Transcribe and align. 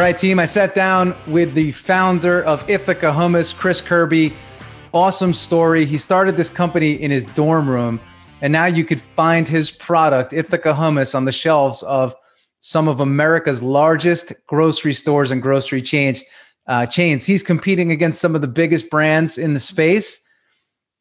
All 0.00 0.06
right, 0.06 0.16
team. 0.16 0.38
I 0.38 0.46
sat 0.46 0.74
down 0.74 1.14
with 1.26 1.52
the 1.52 1.72
founder 1.72 2.42
of 2.44 2.68
Ithaca 2.70 3.12
Hummus, 3.12 3.54
Chris 3.54 3.82
Kirby. 3.82 4.34
Awesome 4.94 5.34
story. 5.34 5.84
He 5.84 5.98
started 5.98 6.38
this 6.38 6.48
company 6.48 6.92
in 6.92 7.10
his 7.10 7.26
dorm 7.26 7.68
room, 7.68 8.00
and 8.40 8.50
now 8.50 8.64
you 8.64 8.82
could 8.82 9.02
find 9.02 9.46
his 9.46 9.70
product, 9.70 10.32
Ithaca 10.32 10.72
Hummus, 10.72 11.14
on 11.14 11.26
the 11.26 11.32
shelves 11.32 11.82
of 11.82 12.14
some 12.60 12.88
of 12.88 13.00
America's 13.00 13.62
largest 13.62 14.32
grocery 14.46 14.94
stores 14.94 15.30
and 15.30 15.42
grocery 15.42 15.82
chains. 15.82 16.24
Uh, 16.66 16.86
chains. 16.86 17.26
He's 17.26 17.42
competing 17.42 17.90
against 17.90 18.22
some 18.22 18.34
of 18.34 18.40
the 18.40 18.48
biggest 18.48 18.88
brands 18.88 19.36
in 19.36 19.52
the 19.52 19.60
space, 19.60 20.18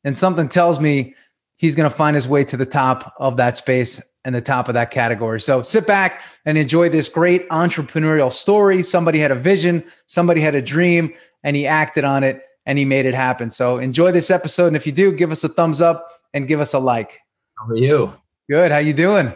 and 0.03 0.17
something 0.17 0.49
tells 0.49 0.77
me 0.77 1.15
he's 1.55 1.73
going 1.73 1.89
to 1.89 1.95
find 1.95 2.15
his 2.15 2.27
way 2.27 2.43
to 2.43 2.57
the 2.57 2.65
top 2.65 3.13
of 3.17 3.37
that 3.37 3.55
space 3.55 4.01
and 4.25 4.35
the 4.35 4.41
top 4.41 4.67
of 4.67 4.73
that 4.73 4.91
category. 4.91 5.39
So 5.39 5.61
sit 5.61 5.87
back 5.87 6.21
and 6.45 6.57
enjoy 6.57 6.89
this 6.89 7.09
great 7.09 7.47
entrepreneurial 7.49 8.31
story. 8.33 8.83
Somebody 8.83 9.19
had 9.19 9.31
a 9.31 9.35
vision, 9.35 9.83
somebody 10.07 10.41
had 10.41 10.55
a 10.55 10.61
dream, 10.61 11.13
and 11.43 11.55
he 11.55 11.65
acted 11.65 12.03
on 12.03 12.23
it 12.23 12.43
and 12.65 12.77
he 12.77 12.85
made 12.85 13.05
it 13.05 13.13
happen. 13.13 13.49
So 13.49 13.77
enjoy 13.77 14.11
this 14.11 14.29
episode. 14.29 14.67
And 14.67 14.75
if 14.75 14.85
you 14.85 14.91
do, 14.91 15.11
give 15.11 15.31
us 15.31 15.43
a 15.43 15.49
thumbs 15.49 15.81
up 15.81 16.07
and 16.33 16.47
give 16.47 16.59
us 16.59 16.73
a 16.73 16.79
like. 16.79 17.19
How 17.57 17.67
are 17.67 17.77
you? 17.77 18.13
Good. 18.49 18.71
How 18.71 18.77
you 18.77 18.93
doing? 18.93 19.33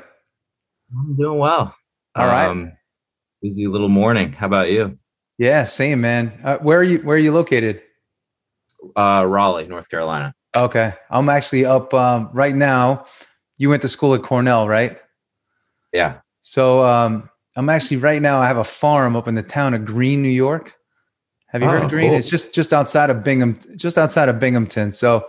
I'm 0.96 1.16
doing 1.16 1.40
well. 1.40 1.76
All 2.16 2.26
right. 2.26 2.48
Um, 2.48 2.74
busy 3.42 3.68
little 3.68 3.90
morning. 3.90 4.34
How 4.34 4.48
about 4.48 4.72
you? 4.72 4.98
Yeah, 5.38 5.64
same 5.64 6.02
man. 6.02 6.40
Uh, 6.44 6.58
where 6.60 6.78
are 6.78 6.84
you? 6.84 7.00
Where 7.00 7.16
are 7.16 7.20
you 7.20 7.32
located? 7.32 7.82
Uh, 8.96 9.26
Raleigh, 9.28 9.68
North 9.68 9.90
Carolina. 9.90 10.36
Okay, 10.56 10.94
I'm 11.10 11.30
actually 11.30 11.66
up 11.66 11.94
um, 11.94 12.30
right 12.34 12.56
now 12.56 13.08
you 13.58 13.70
went 13.70 13.82
to 13.84 13.88
school 13.88 14.14
at 14.14 14.24
Cornell, 14.24 14.68
right? 14.68 14.98
Yeah. 15.92 16.20
So 16.42 16.84
um, 16.84 17.30
I'm 17.56 17.70
actually 17.70 17.98
right 17.98 18.22
now. 18.22 18.40
I 18.40 18.48
have 18.48 18.58
a 18.58 18.64
farm 18.64 19.16
up 19.16 19.28
in 19.28 19.36
the 19.36 19.44
town 19.44 19.74
of 19.74 19.86
Greene, 19.86 20.22
New 20.22 20.30
York. 20.30 20.76
Have 21.48 21.62
you 21.62 21.68
oh, 21.68 21.72
heard 21.72 21.84
of 21.84 21.90
Greene? 21.90 22.10
Cool. 22.10 22.20
It's 22.20 22.30
just 22.30 22.54
just 22.54 22.74
outside 22.74 23.10
of 23.10 23.24
Bingham, 23.24 23.60
just 23.76 23.98
outside 23.98 24.28
of 24.28 24.40
Binghamton. 24.40 24.92
So 24.92 25.28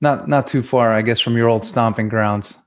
not 0.00 0.28
not 0.28 0.46
too 0.46 0.62
far, 0.62 0.92
I 0.92 1.02
guess, 1.02 1.20
from 1.20 1.36
your 1.36 1.48
old 1.48 1.66
stomping 1.66 2.08
grounds. 2.08 2.58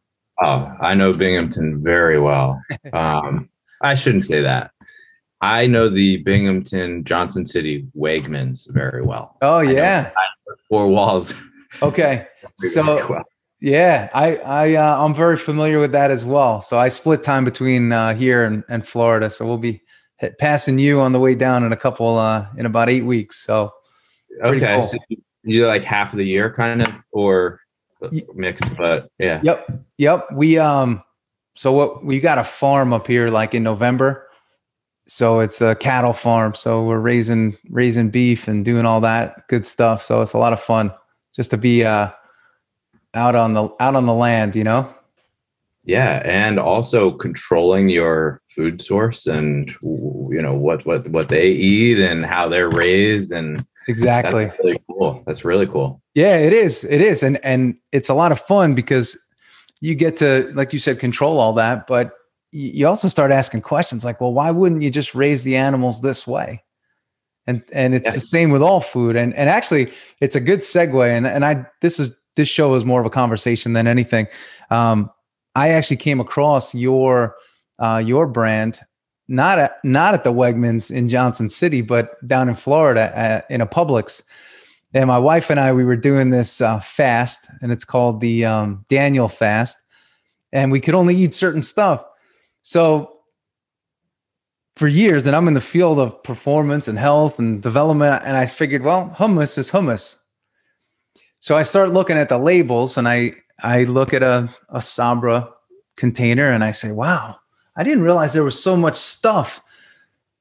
Oh, 0.41 0.71
I 0.81 0.93
know 0.93 1.13
Binghamton 1.13 1.81
very 1.83 2.19
well. 2.19 2.61
Um, 2.93 3.49
I 3.81 3.93
shouldn't 3.93 4.25
say 4.25 4.41
that. 4.41 4.71
I 5.41 5.67
know 5.67 5.87
the 5.87 6.17
Binghamton 6.17 7.03
Johnson 7.03 7.45
City 7.45 7.85
Wegmans 7.95 8.71
very 8.71 9.03
well. 9.03 9.37
Oh 9.41 9.59
yeah, 9.59 10.11
four 10.69 10.87
walls. 10.87 11.33
Okay, 11.81 12.27
so 12.57 13.07
well. 13.07 13.23
Yeah, 13.59 14.09
I 14.13 14.37
I 14.37 14.75
uh, 14.75 15.03
I'm 15.03 15.13
very 15.13 15.37
familiar 15.37 15.79
with 15.79 15.91
that 15.93 16.11
as 16.11 16.23
well. 16.23 16.61
So 16.61 16.77
I 16.77 16.89
split 16.89 17.23
time 17.23 17.43
between 17.43 17.91
uh, 17.91 18.13
here 18.13 18.43
and, 18.43 18.63
and 18.69 18.87
Florida. 18.87 19.29
So 19.29 19.45
we'll 19.45 19.57
be 19.57 19.81
passing 20.39 20.77
you 20.77 20.99
on 21.01 21.11
the 21.11 21.19
way 21.19 21.33
down 21.33 21.63
in 21.63 21.71
a 21.71 21.77
couple 21.77 22.17
uh, 22.19 22.47
in 22.57 22.65
about 22.65 22.89
eight 22.89 23.05
weeks. 23.05 23.37
So 23.37 23.71
okay, 24.43 24.75
cool. 24.75 24.83
so 24.83 24.97
you 25.43 25.65
like 25.65 25.83
half 25.83 26.13
of 26.13 26.17
the 26.17 26.25
year 26.25 26.51
kind 26.53 26.83
of 26.83 26.93
or 27.11 27.61
mixed, 28.35 28.75
but 28.77 29.09
yeah. 29.17 29.39
Yep, 29.43 29.85
yep. 29.97 30.27
We 30.33 30.59
um, 30.59 31.03
so 31.55 31.71
what 31.71 32.05
we 32.05 32.19
got 32.19 32.37
a 32.37 32.43
farm 32.43 32.93
up 32.93 33.07
here 33.07 33.29
like 33.29 33.55
in 33.55 33.63
November. 33.63 34.27
So 35.07 35.39
it's 35.39 35.61
a 35.61 35.73
cattle 35.73 36.13
farm. 36.13 36.53
So 36.53 36.83
we're 36.83 36.99
raising 36.99 37.57
raising 37.69 38.09
beef 38.11 38.47
and 38.47 38.63
doing 38.63 38.85
all 38.85 39.01
that 39.01 39.47
good 39.47 39.65
stuff. 39.65 40.03
So 40.03 40.21
it's 40.21 40.33
a 40.33 40.37
lot 40.37 40.53
of 40.53 40.61
fun 40.61 40.91
just 41.35 41.49
to 41.51 41.57
be 41.57 41.83
uh 41.83 42.11
out 43.13 43.35
on 43.35 43.53
the 43.53 43.69
out 43.79 43.95
on 43.95 44.05
the 44.05 44.13
land, 44.13 44.55
you 44.55 44.63
know? 44.63 44.93
Yeah, 45.83 46.21
and 46.25 46.59
also 46.59 47.11
controlling 47.11 47.89
your 47.89 48.41
food 48.49 48.81
source 48.81 49.25
and 49.25 49.73
you 49.81 50.41
know 50.41 50.53
what 50.53 50.85
what 50.85 51.07
what 51.09 51.29
they 51.29 51.47
eat 51.47 51.99
and 51.99 52.25
how 52.25 52.49
they're 52.49 52.69
raised 52.69 53.31
and 53.31 53.65
exactly 53.87 54.45
that's 54.45 54.59
really 54.59 54.81
cool. 54.89 55.23
That's 55.25 55.45
really 55.45 55.67
cool. 55.67 56.01
Yeah, 56.13 56.37
it 56.37 56.53
is. 56.53 56.83
It 56.83 57.01
is, 57.01 57.23
and 57.23 57.43
and 57.43 57.77
it's 57.91 58.09
a 58.09 58.13
lot 58.13 58.31
of 58.31 58.39
fun 58.39 58.75
because 58.75 59.17
you 59.79 59.95
get 59.95 60.17
to, 60.17 60.51
like 60.55 60.73
you 60.73 60.79
said, 60.79 60.99
control 60.99 61.39
all 61.39 61.53
that, 61.53 61.87
but 61.87 62.13
you 62.51 62.87
also 62.87 63.07
start 63.07 63.31
asking 63.31 63.61
questions 63.61 64.03
like, 64.03 64.19
well, 64.21 64.33
why 64.33 64.51
wouldn't 64.51 64.81
you 64.81 64.89
just 64.89 65.13
raise 65.13 65.43
the 65.43 65.55
animals 65.55 66.01
this 66.01 66.25
way? 66.25 66.63
And 67.45 67.63
and 67.71 67.93
it's 67.93 68.09
yeah. 68.09 68.15
the 68.15 68.19
same 68.21 68.51
with 68.51 68.61
all 68.61 68.81
food. 68.81 69.15
And 69.15 69.33
and 69.35 69.49
actually, 69.49 69.91
it's 70.19 70.35
a 70.35 70.41
good 70.41 70.59
segue. 70.59 71.15
And 71.15 71.25
and 71.27 71.45
I 71.45 71.65
this 71.81 71.99
is 71.99 72.15
this 72.37 72.47
show 72.47 72.73
is 72.75 72.85
more 72.85 73.01
of 73.01 73.05
a 73.05 73.09
conversation 73.09 73.73
than 73.73 73.87
anything. 73.87 74.27
Um, 74.71 75.11
I 75.55 75.69
actually 75.69 75.97
came 75.97 76.21
across 76.21 76.73
your 76.73 77.35
uh, 77.79 78.01
your 78.03 78.25
brand 78.25 78.79
not 79.27 79.59
at 79.59 79.83
not 79.83 80.13
at 80.13 80.23
the 80.23 80.31
Wegmans 80.31 80.89
in 80.89 81.09
Johnson 81.09 81.49
City, 81.49 81.81
but 81.81 82.25
down 82.27 82.49
in 82.49 82.55
Florida 82.55 83.11
at, 83.17 83.45
in 83.49 83.61
a 83.61 83.67
Publix. 83.67 84.23
And 84.93 85.07
my 85.07 85.19
wife 85.19 85.49
and 85.49 85.59
I 85.59 85.73
we 85.73 85.83
were 85.83 85.97
doing 85.97 86.29
this 86.29 86.61
uh, 86.61 86.79
fast, 86.79 87.47
and 87.61 87.71
it's 87.71 87.85
called 87.85 88.21
the 88.21 88.45
um, 88.45 88.85
Daniel 88.87 89.27
fast, 89.27 89.77
and 90.53 90.71
we 90.71 90.79
could 90.79 90.95
only 90.95 91.15
eat 91.15 91.33
certain 91.33 91.63
stuff. 91.63 92.03
So 92.61 93.13
for 94.77 94.87
years, 94.87 95.27
and 95.27 95.35
I'm 95.35 95.47
in 95.47 95.55
the 95.55 95.61
field 95.61 95.99
of 95.99 96.21
performance 96.23 96.87
and 96.87 96.97
health 96.97 97.39
and 97.39 97.61
development, 97.61 98.21
and 98.23 98.37
I 98.37 98.45
figured, 98.45 98.83
well, 98.83 99.13
hummus 99.17 99.57
is 99.57 99.71
hummus. 99.71 100.17
So 101.39 101.55
I 101.55 101.63
start 101.63 101.91
looking 101.91 102.17
at 102.17 102.29
the 102.29 102.37
labels 102.37 102.97
and 102.97 103.07
I 103.07 103.33
I 103.61 103.83
look 103.83 104.13
at 104.13 104.23
a, 104.23 104.49
a 104.69 104.81
Sabra 104.81 105.49
container 105.95 106.51
and 106.51 106.63
I 106.63 106.71
say, 106.71 106.91
wow, 106.91 107.37
I 107.75 107.83
didn't 107.83 108.03
realize 108.03 108.33
there 108.33 108.43
was 108.43 108.61
so 108.61 108.75
much 108.75 108.97
stuff 108.97 109.61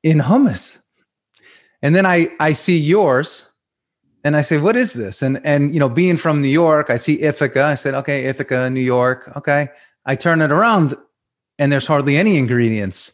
in 0.03 0.19
hummus. 0.19 0.81
And 1.83 1.95
then 1.95 2.07
I 2.07 2.31
I 2.41 2.53
see 2.53 2.79
yours 2.79 3.51
and 4.25 4.37
I 4.37 4.43
say, 4.43 4.59
what 4.59 4.77
is 4.77 4.93
this? 4.93 5.23
And 5.23 5.41
and 5.45 5.75
you 5.75 5.81
know, 5.81 5.89
being 5.89 6.17
from 6.17 6.41
New 6.41 6.49
York, 6.49 6.91
I 6.91 6.97
see 6.97 7.23
Ithaca. 7.23 7.63
I 7.63 7.75
said, 7.75 7.95
okay, 7.95 8.25
Ithaca, 8.25 8.71
New 8.71 8.81
York. 8.81 9.33
Okay. 9.37 9.69
I 10.05 10.15
turn 10.17 10.41
it 10.41 10.51
around 10.51 10.95
and 11.59 11.71
there's 11.71 11.87
hardly 11.87 12.17
any 12.17 12.37
ingredients. 12.37 13.13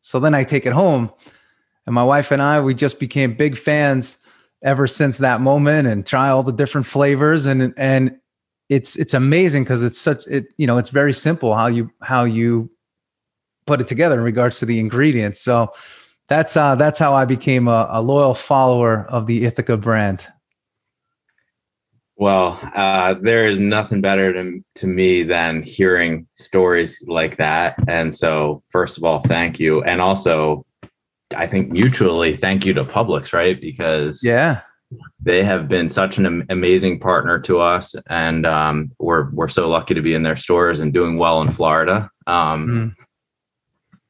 So 0.00 0.20
then 0.20 0.34
I 0.34 0.44
take 0.44 0.66
it 0.66 0.72
home. 0.72 1.10
And 1.84 1.94
my 1.94 2.04
wife 2.04 2.30
and 2.30 2.42
I, 2.42 2.60
we 2.60 2.74
just 2.74 2.98
became 2.98 3.34
big 3.34 3.56
fans 3.56 4.18
ever 4.66 4.88
since 4.88 5.18
that 5.18 5.40
moment 5.40 5.86
and 5.86 6.04
try 6.04 6.28
all 6.28 6.42
the 6.42 6.52
different 6.52 6.86
flavors. 6.86 7.46
And 7.46 7.72
and 7.78 8.18
it's 8.68 8.96
it's 8.96 9.14
amazing 9.14 9.62
because 9.62 9.82
it's 9.84 9.98
such 9.98 10.26
it 10.26 10.46
you 10.58 10.66
know 10.66 10.76
it's 10.76 10.90
very 10.90 11.12
simple 11.12 11.54
how 11.54 11.68
you 11.68 11.90
how 12.02 12.24
you 12.24 12.68
put 13.66 13.80
it 13.80 13.86
together 13.86 14.18
in 14.18 14.24
regards 14.24 14.58
to 14.58 14.66
the 14.66 14.78
ingredients. 14.80 15.40
So 15.40 15.72
that's 16.28 16.56
uh 16.56 16.74
that's 16.74 16.98
how 16.98 17.14
i 17.14 17.24
became 17.24 17.68
a, 17.68 17.86
a 17.90 18.02
loyal 18.02 18.34
follower 18.34 19.06
of 19.08 19.26
the 19.26 19.44
ithaca 19.44 19.76
brand. 19.76 20.26
Well 22.16 22.58
uh 22.74 23.14
there 23.22 23.48
is 23.48 23.60
nothing 23.60 24.00
better 24.00 24.32
to, 24.32 24.64
to 24.76 24.86
me 24.88 25.22
than 25.22 25.62
hearing 25.62 26.26
stories 26.34 27.00
like 27.06 27.36
that. 27.36 27.76
And 27.86 28.12
so 28.12 28.64
first 28.70 28.98
of 28.98 29.04
all 29.04 29.20
thank 29.20 29.60
you. 29.60 29.84
And 29.84 30.00
also 30.00 30.65
I 31.34 31.46
think 31.46 31.70
mutually 31.70 32.36
thank 32.36 32.64
you 32.64 32.72
to 32.74 32.84
Publix, 32.84 33.32
right? 33.32 33.60
Because 33.60 34.20
yeah, 34.22 34.60
they 35.20 35.42
have 35.42 35.68
been 35.68 35.88
such 35.88 36.18
an 36.18 36.46
amazing 36.50 37.00
partner 37.00 37.38
to 37.40 37.60
us, 37.60 37.96
and 38.08 38.46
um, 38.46 38.92
we're 38.98 39.30
we're 39.30 39.48
so 39.48 39.68
lucky 39.68 39.94
to 39.94 40.02
be 40.02 40.14
in 40.14 40.22
their 40.22 40.36
stores 40.36 40.80
and 40.80 40.92
doing 40.92 41.18
well 41.18 41.42
in 41.42 41.50
Florida. 41.50 42.10
Um, 42.26 42.68
mm. 42.68 43.04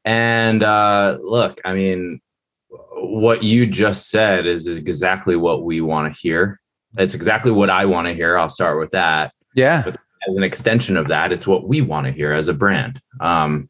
And 0.04 0.62
uh, 0.62 1.18
look, 1.20 1.60
I 1.64 1.74
mean, 1.74 2.20
what 2.68 3.42
you 3.42 3.66
just 3.66 4.10
said 4.10 4.46
is 4.46 4.68
exactly 4.68 5.36
what 5.36 5.64
we 5.64 5.80
want 5.80 6.12
to 6.12 6.20
hear. 6.20 6.60
It's 6.98 7.14
exactly 7.14 7.50
what 7.50 7.70
I 7.70 7.84
want 7.86 8.06
to 8.06 8.14
hear. 8.14 8.38
I'll 8.38 8.48
start 8.50 8.78
with 8.78 8.90
that. 8.92 9.32
Yeah. 9.54 9.82
But 9.82 9.94
as 10.28 10.36
an 10.36 10.42
extension 10.42 10.96
of 10.96 11.08
that, 11.08 11.32
it's 11.32 11.46
what 11.46 11.66
we 11.66 11.80
want 11.80 12.06
to 12.06 12.12
hear 12.12 12.32
as 12.32 12.48
a 12.48 12.54
brand. 12.54 13.00
Um, 13.20 13.68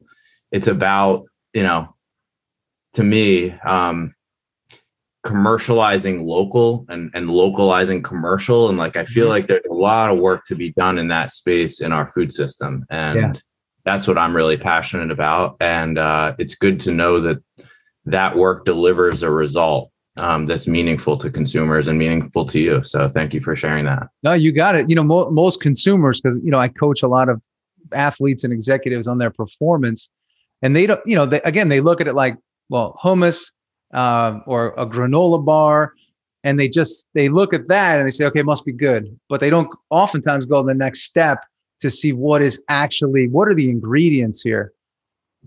it's 0.53 0.69
about 0.69 1.25
you 1.55 1.63
know 1.63 1.96
to 2.97 3.05
me, 3.05 3.53
um, 3.61 4.15
commercializing 5.25 6.25
local 6.25 6.87
and, 6.89 7.11
and 7.15 7.29
localizing 7.29 8.03
commercial. 8.03 8.69
And 8.69 8.79
like, 8.79 8.97
I 8.97 9.05
feel 9.05 9.25
mm-hmm. 9.25 9.31
like 9.31 9.47
there's 9.49 9.65
a 9.69 9.75
lot 9.75 10.11
of 10.13 10.19
work 10.19 10.45
to 10.47 10.55
be 10.55 10.73
done 10.73 10.99
in 10.99 11.09
that 11.09 11.33
space 11.33 11.81
in 11.81 11.93
our 11.93 12.07
food 12.07 12.33
system. 12.33 12.87
And 12.91 13.19
yeah. 13.19 13.33
that's 13.85 14.07
what 14.07 14.19
I'm 14.19 14.35
really 14.35 14.57
passionate 14.57 15.11
about. 15.11 15.57
And 15.61 15.99
uh, 15.99 16.35
it's 16.39 16.55
good 16.55 16.79
to 16.81 16.93
know 16.93 17.21
that 17.21 17.39
that 18.05 18.37
work 18.37 18.65
delivers 18.65 19.23
a 19.23 19.31
result 19.31 19.91
um, 20.17 20.47
that's 20.47 20.69
meaningful 20.69 21.19
to 21.19 21.29
consumers 21.29 21.89
and 21.89 21.99
meaningful 21.99 22.47
to 22.47 22.61
you. 22.61 22.83
So 22.85 23.09
thank 23.09 23.35
you 23.35 23.41
for 23.41 23.57
sharing 23.57 23.85
that. 23.87 24.05
No, 24.23 24.33
you 24.33 24.53
got 24.53 24.77
it. 24.77 24.89
You 24.89 24.95
know, 24.97 25.03
mo- 25.03 25.31
most 25.31 25.61
consumers, 25.61 26.21
because, 26.21 26.39
you 26.43 26.53
know, 26.53 26.59
I 26.59 26.69
coach 26.69 27.03
a 27.03 27.09
lot 27.09 27.29
of 27.29 27.43
athletes 27.93 28.45
and 28.45 28.53
executives 28.53 29.07
on 29.09 29.19
their 29.19 29.31
performance 29.31 30.09
and 30.63 30.75
they 30.75 30.87
don't, 30.87 31.01
you 31.05 31.17
know, 31.17 31.27
they, 31.27 31.41
again, 31.43 31.69
they 31.69 31.81
look 31.81 32.01
at 32.01 32.07
it 32.07 32.15
like, 32.15 32.39
well, 32.69 32.99
hummus 33.03 33.53
uh, 33.95 34.41
or 34.47 34.75
a 34.77 34.87
granola 34.87 35.45
bar, 35.45 35.93
and 36.45 36.59
they 36.59 36.69
just 36.69 37.09
they 37.15 37.29
look 37.29 37.53
at 37.53 37.69
that 37.69 37.99
and 37.99 38.07
they 38.07 38.13
say, 38.13 38.25
okay, 38.27 38.41
it 38.41 38.47
must 38.47 38.65
be 38.65 38.73
good, 38.73 39.19
but 39.29 39.41
they 39.41 39.51
don't 39.51 39.69
oftentimes 39.91 40.47
go 40.47 40.63
the 40.63 40.75
next 40.75 41.03
step 41.03 41.45
to 41.81 41.91
see 41.91 42.13
what 42.13 42.43
is 42.43 42.63
actually 42.69 43.29
what 43.29 43.49
are 43.49 43.55
the 43.55 43.69
ingredients 43.69 44.43
here. 44.43 44.73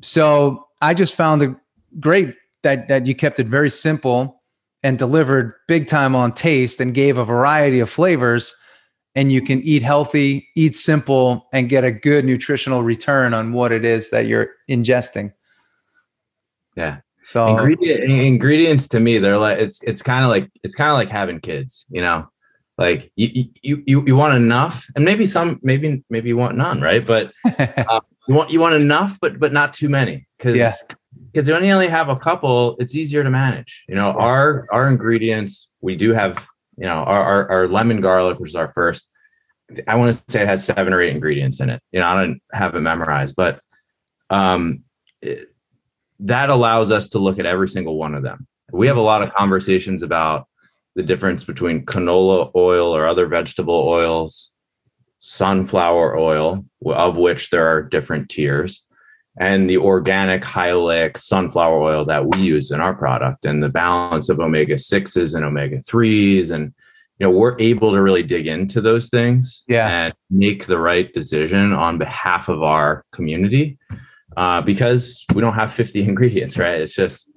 So 0.02 0.68
I 0.82 0.94
just 0.94 1.16
found 1.16 1.42
a, 1.42 1.56
great 2.00 2.36
that 2.64 2.88
that 2.88 3.08
you 3.08 3.16
kept 3.16 3.40
it 3.40 3.48
very 3.48 3.70
simple 3.70 4.42
and 4.84 4.98
delivered 4.98 5.54
big 5.68 5.88
time 5.88 6.16
on 6.16 6.34
taste 6.34 6.80
and 6.80 6.94
gave 6.94 7.18
a 7.18 7.26
variety 7.26 7.80
of 7.80 7.90
flavors 7.90 8.56
and 9.16 9.32
you 9.32 9.42
can 9.42 9.62
eat 9.64 9.82
healthy, 9.82 10.48
eat 10.56 10.76
simple 10.76 11.48
and 11.52 11.68
get 11.68 11.84
a 11.84 11.92
good 11.92 12.26
nutritional 12.26 12.84
return 12.84 13.34
on 13.34 13.54
what 13.54 13.72
it 13.72 13.84
is 13.84 14.12
that 14.12 14.28
you're 14.28 14.52
ingesting. 14.70 15.34
Yeah. 16.76 17.00
So 17.24 17.48
Ingredient, 17.48 18.12
ingredients 18.12 18.88
to 18.90 19.00
me, 19.00 19.18
they're 19.18 19.38
like 19.38 19.60
it's 19.60 19.82
it's 19.84 20.02
kind 20.02 20.24
of 20.24 20.30
like 20.30 20.50
it's 20.64 20.76
kind 20.76 20.90
of 20.90 20.96
like 20.96 21.10
having 21.10 21.40
kids, 21.40 21.86
you 21.90 22.02
know. 22.02 22.28
Like 22.78 23.12
you 23.18 23.46
you 23.62 23.84
you 23.86 24.04
you 24.08 24.16
want 24.16 24.36
enough, 24.36 24.86
and 24.96 25.04
maybe 25.04 25.26
some 25.26 25.60
maybe 25.62 26.02
maybe 26.10 26.30
you 26.30 26.38
want 26.38 26.56
none, 26.56 26.80
right? 26.80 27.06
But 27.06 27.34
uh, 27.46 28.00
you 28.28 28.34
want 28.34 28.52
you 28.52 28.62
want 28.62 28.76
enough, 28.76 29.18
but 29.20 29.38
but 29.38 29.52
not 29.52 29.74
too 29.74 29.90
many, 29.90 30.28
because 30.38 30.56
yeah 30.56 30.72
because 31.32 31.50
when 31.50 31.64
you 31.64 31.72
only 31.72 31.88
have 31.88 32.10
a 32.10 32.16
couple, 32.16 32.76
it's 32.80 32.96
easier 32.96 33.24
to 33.24 33.30
manage. 33.30 33.86
You 33.88 33.96
know, 33.96 34.12
our 34.12 34.68
our 34.72 34.88
ingredients, 34.88 35.70
we 35.82 35.96
do 35.96 36.14
have, 36.14 36.46
you 36.78 36.86
know, 36.86 37.04
our, 37.04 37.24
our, 37.24 37.52
our 37.52 37.68
lemon 37.68 38.02
garlic, 38.02 38.40
which 38.40 38.52
is 38.52 38.56
our 38.56 38.72
first. 38.74 39.10
I 39.88 39.96
want 39.96 40.14
to 40.14 40.24
say 40.32 40.42
it 40.42 40.48
has 40.48 40.64
seven 40.66 40.94
or 40.94 41.02
eight 41.02 41.14
ingredients 41.14 41.60
in 41.60 41.70
it. 41.70 41.82
You 41.92 42.00
know, 42.00 42.08
I 42.08 42.16
don't 42.16 42.42
have 42.52 42.76
it 42.76 42.80
memorized, 42.80 43.36
but 43.36 43.62
um, 44.30 44.84
it, 45.22 45.50
that 46.20 46.50
allows 46.50 46.92
us 46.92 47.08
to 47.10 47.20
look 47.20 47.40
at 47.40 47.46
every 47.46 47.68
single 47.68 47.98
one 47.98 48.14
of 48.14 48.24
them. 48.24 48.48
We 48.72 48.88
have 48.88 48.98
a 48.98 49.02
lot 49.02 49.22
of 49.22 49.34
conversations 49.34 50.04
about 50.04 50.48
the 50.96 51.04
difference 51.04 51.44
between 51.44 51.86
canola 51.86 52.52
oil 52.56 52.96
or 52.96 53.08
other 53.08 53.28
vegetable 53.28 53.88
oils, 53.88 54.52
sunflower 55.18 56.18
oil, 56.18 56.66
of 56.86 57.16
which 57.16 57.50
there 57.50 57.68
are 57.68 57.84
different 57.84 58.30
tiers, 58.30 58.86
and 59.40 59.70
the 59.70 59.78
organic 59.78 60.44
oleic 60.44 61.18
sunflower 61.18 61.80
oil 61.80 62.06
that 62.06 62.26
we 62.26 62.40
use 62.40 62.72
in 62.72 62.82
our 62.82 62.94
product 62.94 63.46
and 63.46 63.64
the 63.64 63.70
balance 63.70 64.30
of 64.30 64.40
omega 64.40 64.76
6s 64.76 65.36
and 65.36 65.46
omega 65.46 65.78
3s 65.78 66.52
and 66.52 66.74
you 67.20 67.26
know 67.26 67.32
we're 67.32 67.58
able 67.60 67.92
to 67.92 68.02
really 68.02 68.24
dig 68.24 68.48
into 68.48 68.82
those 68.82 69.10
things 69.10 69.64
yeah. 69.68 69.88
and 69.88 70.14
make 70.30 70.66
the 70.66 70.80
right 70.80 71.14
decision 71.14 71.74
on 71.74 71.98
behalf 71.98 72.50
of 72.50 72.64
our 72.64 73.06
community 73.12 73.78
uh, 74.40 74.62
because 74.62 75.26
we 75.34 75.42
don't 75.42 75.54
have 75.54 75.72
50 75.72 76.02
ingredients 76.04 76.58
right? 76.58 76.80
It's 76.80 76.96
just 76.96 77.30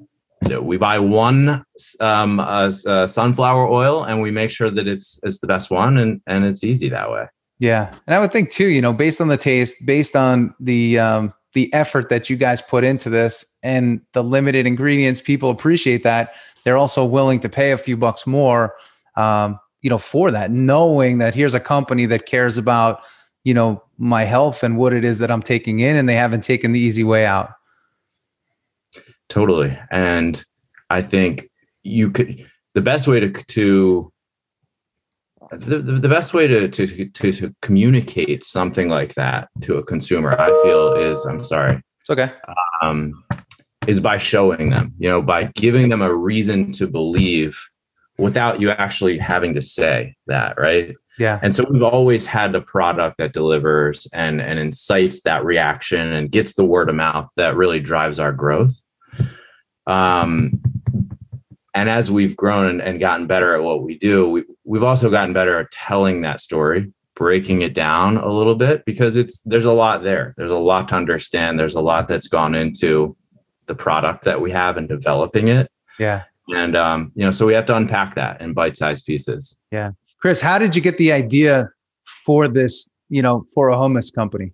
we 0.61 0.77
buy 0.77 0.99
one 0.99 1.65
um, 2.01 2.41
uh, 2.41 2.71
uh, 2.87 3.07
sunflower 3.07 3.69
oil 3.69 4.05
and 4.05 4.23
we 4.23 4.31
make 4.31 4.51
sure 4.51 4.71
that 4.71 4.87
it's 4.87 5.21
it's 5.23 5.41
the 5.41 5.47
best 5.47 5.71
one 5.71 5.99
and 5.99 6.21
and 6.27 6.45
it's 6.45 6.63
easy 6.65 6.89
that 6.89 7.11
way. 7.11 7.27
Yeah. 7.59 7.93
And 8.07 8.15
i 8.15 8.21
would 8.21 8.33
think 8.33 8.51
too 8.51 8.69
you 8.69 8.81
know 8.81 8.93
based 8.93 9.21
on 9.21 9.29
the 9.29 9.37
taste 9.37 9.77
based 9.85 10.15
on 10.15 10.55
the 10.61 10.99
um, 10.99 11.35
the 11.55 11.73
effort 11.75 12.09
that 12.09 12.31
you 12.31 12.37
guys 12.37 12.63
put 12.63 12.85
into 12.85 13.11
this 13.11 13.45
and 13.63 14.01
the 14.15 14.23
limited 14.23 14.67
ingredients 14.67 15.21
people 15.21 15.51
appreciate 15.51 16.05
that. 16.05 16.35
They're 16.65 16.77
also 16.77 17.05
willing 17.05 17.41
to 17.41 17.49
pay 17.49 17.73
a 17.73 17.79
few 17.79 17.97
bucks 17.97 18.27
more 18.27 18.75
um, 19.17 19.59
you 19.81 19.91
know 19.91 19.99
for 19.99 20.31
that 20.31 20.53
knowing 20.53 21.19
that 21.19 21.35
here's 21.35 21.55
a 21.55 21.61
company 21.61 22.07
that 22.07 22.27
cares 22.27 22.59
about 22.59 23.03
you 23.43 23.55
know 23.55 23.83
my 24.03 24.25
health 24.25 24.65
and 24.65 24.77
what 24.77 24.93
it 24.93 25.05
is 25.05 25.21
that 25.21 25.31
i'm 25.31 25.43
taking 25.43 25.79
in 25.81 25.97
and 25.97 26.09
they 26.09 26.17
haven't 26.17 26.43
taken 26.43 26.73
the 26.73 26.81
easy 26.81 27.05
way 27.05 27.25
out 27.25 27.53
totally 29.29 29.79
and 29.93 30.45
i 30.91 31.01
think 31.01 31.49
you 31.85 32.11
could 32.11 32.45
the 32.75 32.81
best 32.81 33.07
way 33.07 33.21
to 33.21 33.31
to 33.31 34.13
the, 35.51 35.79
the 35.79 36.09
best 36.09 36.33
way 36.33 36.47
to, 36.47 36.69
to, 36.69 37.09
to, 37.11 37.33
to 37.33 37.55
communicate 37.61 38.43
something 38.43 38.89
like 38.89 39.15
that 39.15 39.49
to 39.61 39.77
a 39.77 39.83
consumer, 39.83 40.39
I 40.41 40.47
feel 40.63 40.95
is, 40.95 41.27
I'm 41.27 41.45
sorry. 41.45 41.83
It's 42.01 42.09
okay. 42.09 42.33
Um, 42.81 43.23
is 43.87 44.01
by 44.01 44.17
showing 44.17 44.71
them, 44.71 44.95
you 44.99 45.09
know, 45.09 45.21
by 45.21 45.45
giving 45.55 45.89
them 45.89 46.01
a 46.01 46.15
reason 46.15 46.73
to 46.73 46.87
believe 46.87 47.59
without 48.19 48.61
you 48.61 48.71
actually 48.71 49.19
having 49.19 49.53
to 49.55 49.61
say 49.61 50.15
that, 50.27 50.59
right? 50.59 50.95
Yeah. 51.19 51.39
And 51.43 51.55
so 51.55 51.65
we've 51.69 51.83
always 51.83 52.27
had 52.27 52.53
the 52.53 52.61
product 52.61 53.19
that 53.19 53.33
delivers 53.33 54.07
and 54.13 54.41
and 54.41 54.59
incites 54.59 55.23
that 55.23 55.45
reaction 55.45 56.13
and 56.13 56.31
gets 56.31 56.55
the 56.55 56.65
word 56.65 56.89
of 56.89 56.95
mouth 56.95 57.31
that 57.37 57.57
really 57.57 57.81
drives 57.81 58.19
our 58.19 58.33
growth. 58.33 58.75
Um, 59.87 60.61
and 61.75 61.89
as 61.89 62.11
we've 62.11 62.37
grown 62.37 62.67
and, 62.67 62.81
and 62.81 63.01
gotten 63.01 63.27
better 63.27 63.55
at 63.55 63.63
what 63.63 63.83
we 63.83 63.97
do, 63.99 64.29
we, 64.29 64.45
we've 64.65 64.83
also 64.83 65.11
gotten 65.11 65.33
better 65.33 65.59
at 65.59 65.71
telling 65.71 66.23
that 66.23 66.41
story, 66.41 66.93
breaking 67.15 67.63
it 67.63 67.75
down 67.75 68.17
a 68.17 68.31
little 68.31 68.55
bit 68.55 68.85
because 68.85 69.17
it's 69.17 69.41
there's 69.43 69.67
a 69.67 69.73
lot 69.73 70.03
there. 70.03 70.35
There's 70.37 70.51
a 70.51 70.57
lot 70.57 70.89
to 70.89 70.97
understand. 70.97 71.59
There's 71.59 71.75
a 71.75 71.81
lot 71.81 72.09
that's 72.09 72.29
gone 72.29 72.55
into 72.55 73.17
the 73.67 73.75
product 73.75 74.25
that 74.25 74.41
we 74.41 74.51
have 74.51 74.77
and 74.77 74.89
developing 74.89 75.49
it. 75.49 75.71
Yeah. 75.99 76.25
And 76.49 76.77
um, 76.77 77.13
you 77.15 77.25
know, 77.25 77.31
so 77.31 77.47
we 77.47 77.55
have 77.55 77.67
to 77.67 77.77
unpack 77.77 78.15
that 78.17 78.41
in 78.41 78.53
bite-sized 78.53 79.07
pieces. 79.07 79.59
Yeah. 79.71 79.93
Chris, 80.23 80.41
how 80.41 80.59
did 80.59 80.75
you 80.75 80.81
get 80.81 80.97
the 80.97 81.13
idea 81.13 81.69
for 82.25 82.49
this, 82.49 82.89
you 83.11 83.21
know, 83.21 83.45
for 83.55 83.69
a 83.69 83.77
hummus 83.77 84.15
company? 84.15 84.53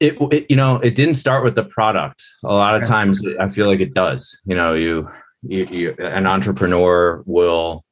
it, 0.00 0.16
it, 0.30 0.46
you 0.50 0.56
know 0.56 0.76
it 0.76 0.94
didn't 0.94 1.14
start 1.14 1.44
with 1.44 1.54
the 1.54 1.64
product. 1.64 2.22
A 2.44 2.52
lot 2.52 2.74
of 2.74 2.86
times 2.86 3.26
i 3.40 3.48
feel 3.48 3.66
like 3.66 3.80
it 3.80 3.94
does. 3.94 4.38
You 4.44 4.56
know 4.56 4.74
you, 4.74 5.08
you, 5.42 5.64
you 5.64 5.94
an 5.98 6.26
entrepreneur 6.26 7.22
will 7.26 7.84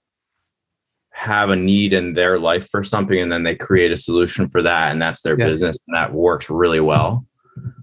have 1.12 1.48
a 1.48 1.56
need 1.56 1.92
in 1.92 2.12
their 2.12 2.38
life 2.38 2.68
for 2.68 2.82
something 2.82 3.18
and 3.18 3.30
then 3.30 3.44
they 3.44 3.54
create 3.54 3.92
a 3.92 3.96
solution 3.96 4.48
for 4.48 4.62
that 4.62 4.90
and 4.90 5.00
that's 5.00 5.20
their 5.22 5.38
yeah. 5.38 5.46
business 5.46 5.78
and 5.86 5.96
that 5.96 6.12
works 6.12 6.50
really 6.50 6.80
well. 6.80 7.24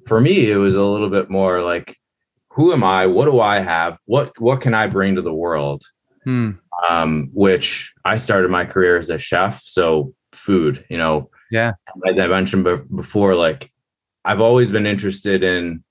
For 0.05 0.21
me 0.21 0.51
it 0.51 0.57
was 0.57 0.75
a 0.75 0.83
little 0.83 1.09
bit 1.09 1.29
more 1.29 1.63
like 1.63 1.97
who 2.49 2.73
am 2.73 2.83
i? 2.83 3.07
What 3.07 3.25
do 3.25 3.39
i 3.39 3.59
have? 3.59 3.97
What 4.05 4.39
what 4.39 4.61
can 4.61 4.73
i 4.73 4.85
bring 4.85 5.15
to 5.15 5.21
the 5.21 5.33
world 5.33 5.83
hmm. 6.23 6.51
um, 6.89 7.29
which 7.33 7.93
i 8.05 8.15
started 8.15 8.49
my 8.49 8.65
career 8.65 8.97
as 8.97 9.09
a 9.09 9.17
chef 9.17 9.61
so 9.63 10.13
food 10.31 10.85
you 10.89 10.97
know 10.97 11.29
yeah 11.51 11.73
as 12.09 12.19
i 12.19 12.27
mentioned 12.27 12.65
before 12.95 13.35
like 13.35 13.71
I've 14.25 14.41
always 14.41 14.71
been 14.71 14.85
interested 14.85 15.43
in 15.43 15.83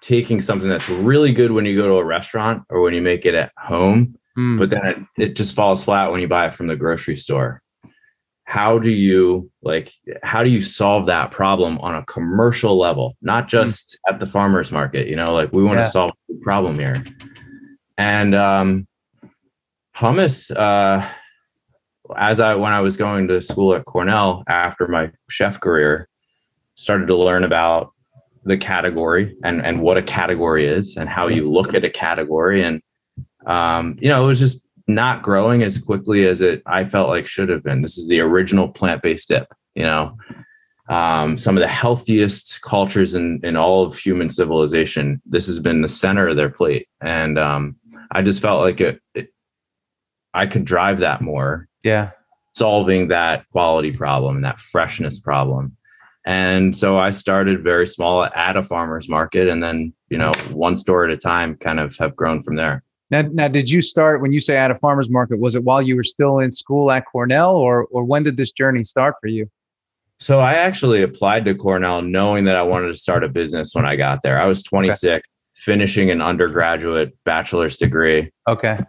taking 0.00 0.40
something 0.40 0.68
that's 0.68 0.88
really 0.88 1.32
good 1.32 1.52
when 1.52 1.66
you 1.66 1.76
go 1.76 1.88
to 1.88 1.94
a 1.94 2.04
restaurant 2.04 2.64
or 2.70 2.80
when 2.80 2.94
you 2.94 3.02
make 3.02 3.26
it 3.26 3.34
at 3.34 3.52
home, 3.58 4.16
mm. 4.38 4.58
but 4.58 4.70
then 4.70 4.86
it, 4.86 5.22
it 5.22 5.36
just 5.36 5.54
falls 5.54 5.84
flat 5.84 6.10
when 6.10 6.20
you 6.20 6.28
buy 6.28 6.46
it 6.46 6.54
from 6.54 6.68
the 6.68 6.76
grocery 6.76 7.16
store. 7.16 7.62
How 8.44 8.78
do 8.78 8.90
you 8.90 9.50
like 9.62 9.92
how 10.22 10.44
do 10.44 10.50
you 10.50 10.62
solve 10.62 11.06
that 11.06 11.32
problem 11.32 11.78
on 11.78 11.96
a 11.96 12.04
commercial 12.04 12.78
level, 12.78 13.16
not 13.20 13.44
hmm. 13.44 13.48
just 13.48 13.98
mm. 14.06 14.12
at 14.12 14.20
the 14.20 14.26
farmers 14.26 14.70
market? 14.70 15.08
You 15.08 15.16
know, 15.16 15.34
like 15.34 15.52
we 15.52 15.64
want 15.64 15.78
yeah. 15.78 15.82
to 15.82 15.88
solve 15.88 16.12
the 16.28 16.38
problem 16.42 16.78
here. 16.78 17.02
And 17.98 18.34
um 18.36 18.86
hummus 19.96 20.54
uh 20.56 21.08
as 22.16 22.40
I 22.40 22.54
when 22.54 22.72
I 22.72 22.80
was 22.80 22.96
going 22.96 23.28
to 23.28 23.42
school 23.42 23.74
at 23.74 23.84
Cornell 23.84 24.44
after 24.48 24.86
my 24.86 25.10
chef 25.28 25.60
career, 25.60 26.08
started 26.76 27.06
to 27.08 27.16
learn 27.16 27.44
about 27.44 27.92
the 28.44 28.56
category 28.56 29.36
and 29.42 29.64
and 29.64 29.80
what 29.80 29.96
a 29.96 30.02
category 30.02 30.66
is 30.66 30.96
and 30.96 31.08
how 31.08 31.26
you 31.26 31.50
look 31.50 31.74
at 31.74 31.84
a 31.84 31.90
category 31.90 32.62
and 32.62 32.80
um, 33.46 33.96
you 34.00 34.08
know 34.08 34.24
it 34.24 34.26
was 34.26 34.38
just 34.38 34.66
not 34.88 35.22
growing 35.22 35.62
as 35.62 35.78
quickly 35.78 36.26
as 36.28 36.40
it 36.40 36.62
I 36.66 36.84
felt 36.84 37.08
like 37.08 37.26
should 37.26 37.48
have 37.48 37.64
been. 37.64 37.82
This 37.82 37.98
is 37.98 38.08
the 38.08 38.20
original 38.20 38.68
plant-based 38.68 39.28
dip, 39.28 39.52
you 39.74 39.82
know. 39.82 40.16
Um, 40.88 41.36
some 41.36 41.56
of 41.56 41.60
the 41.60 41.68
healthiest 41.68 42.60
cultures 42.62 43.16
in 43.16 43.40
in 43.42 43.56
all 43.56 43.84
of 43.84 43.98
human 43.98 44.28
civilization. 44.28 45.20
This 45.26 45.46
has 45.48 45.58
been 45.58 45.82
the 45.82 45.88
center 45.88 46.28
of 46.28 46.36
their 46.36 46.50
plate, 46.50 46.86
and 47.00 47.36
um, 47.36 47.76
I 48.12 48.22
just 48.22 48.40
felt 48.40 48.62
like 48.62 48.80
it, 48.80 49.00
it. 49.14 49.30
I 50.36 50.46
could 50.46 50.64
drive 50.64 51.00
that 51.00 51.20
more. 51.20 51.68
Yeah, 51.82 52.10
solving 52.56 53.08
that 53.08 53.44
quality 53.50 53.92
problem 53.92 54.36
and 54.36 54.44
that 54.44 54.58
freshness 54.58 55.18
problem. 55.18 55.76
And 56.24 56.74
so 56.74 56.98
I 56.98 57.10
started 57.10 57.62
very 57.62 57.86
small 57.86 58.24
at 58.24 58.56
a 58.56 58.64
farmer's 58.64 59.08
market 59.08 59.46
and 59.46 59.62
then, 59.62 59.92
you 60.08 60.18
know, 60.18 60.32
one 60.50 60.76
store 60.76 61.04
at 61.04 61.10
a 61.10 61.16
time 61.16 61.56
kind 61.56 61.78
of 61.78 61.94
have 61.98 62.16
grown 62.16 62.42
from 62.42 62.56
there. 62.56 62.82
Now, 63.10 63.22
now, 63.32 63.46
did 63.46 63.70
you 63.70 63.80
start 63.82 64.20
when 64.20 64.32
you 64.32 64.40
say 64.40 64.56
at 64.56 64.72
a 64.72 64.74
farmer's 64.74 65.08
market? 65.08 65.38
Was 65.38 65.54
it 65.54 65.62
while 65.62 65.80
you 65.80 65.94
were 65.94 66.02
still 66.02 66.40
in 66.40 66.50
school 66.50 66.90
at 66.90 67.04
Cornell 67.06 67.54
or, 67.54 67.84
or 67.92 68.02
when 68.02 68.24
did 68.24 68.36
this 68.36 68.50
journey 68.50 68.82
start 68.82 69.14
for 69.20 69.28
you? 69.28 69.48
So 70.18 70.40
I 70.40 70.54
actually 70.54 71.02
applied 71.02 71.44
to 71.44 71.54
Cornell 71.54 72.02
knowing 72.02 72.46
that 72.46 72.56
I 72.56 72.62
wanted 72.62 72.88
to 72.88 72.94
start 72.94 73.22
a 73.22 73.28
business 73.28 73.74
when 73.74 73.84
I 73.84 73.94
got 73.94 74.22
there. 74.22 74.40
I 74.40 74.46
was 74.46 74.62
26, 74.62 75.04
okay. 75.04 75.22
finishing 75.54 76.10
an 76.10 76.22
undergraduate 76.22 77.16
bachelor's 77.24 77.76
degree. 77.76 78.32
Okay. 78.48 78.80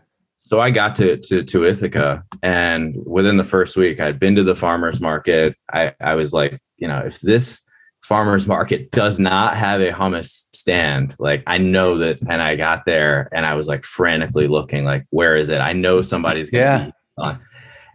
So 0.47 0.61
I 0.61 0.71
got 0.71 0.95
to, 0.95 1.17
to, 1.17 1.43
to 1.43 1.65
Ithaca 1.65 2.23
and 2.41 2.95
within 3.05 3.35
the 3.35 3.43
first 3.43 3.75
week 3.75 3.99
I'd 3.99 4.17
been 4.17 4.33
to 4.35 4.43
the 4.43 4.55
farmer's 4.55 5.01
market. 5.01 5.57
I, 5.73 5.93
I 5.99 6.15
was 6.15 6.31
like, 6.31 6.57
you 6.77 6.87
know, 6.87 6.99
if 6.99 7.19
this 7.19 7.61
farmer's 8.05 8.47
market 8.47 8.89
does 8.91 9.19
not 9.19 9.57
have 9.57 9.81
a 9.81 9.91
hummus 9.91 10.45
stand, 10.55 11.17
like 11.19 11.43
I 11.47 11.57
know 11.57 11.97
that, 11.97 12.21
and 12.29 12.41
I 12.41 12.55
got 12.55 12.85
there 12.85 13.27
and 13.33 13.45
I 13.45 13.55
was 13.55 13.67
like 13.67 13.83
frantically 13.83 14.47
looking, 14.47 14.85
like, 14.85 15.05
where 15.09 15.35
is 15.35 15.49
it? 15.49 15.57
I 15.57 15.73
know 15.73 16.01
somebody's 16.01 16.49
gonna 16.49 16.63
yeah. 16.63 16.85
be 16.85 16.91
on. 17.17 17.41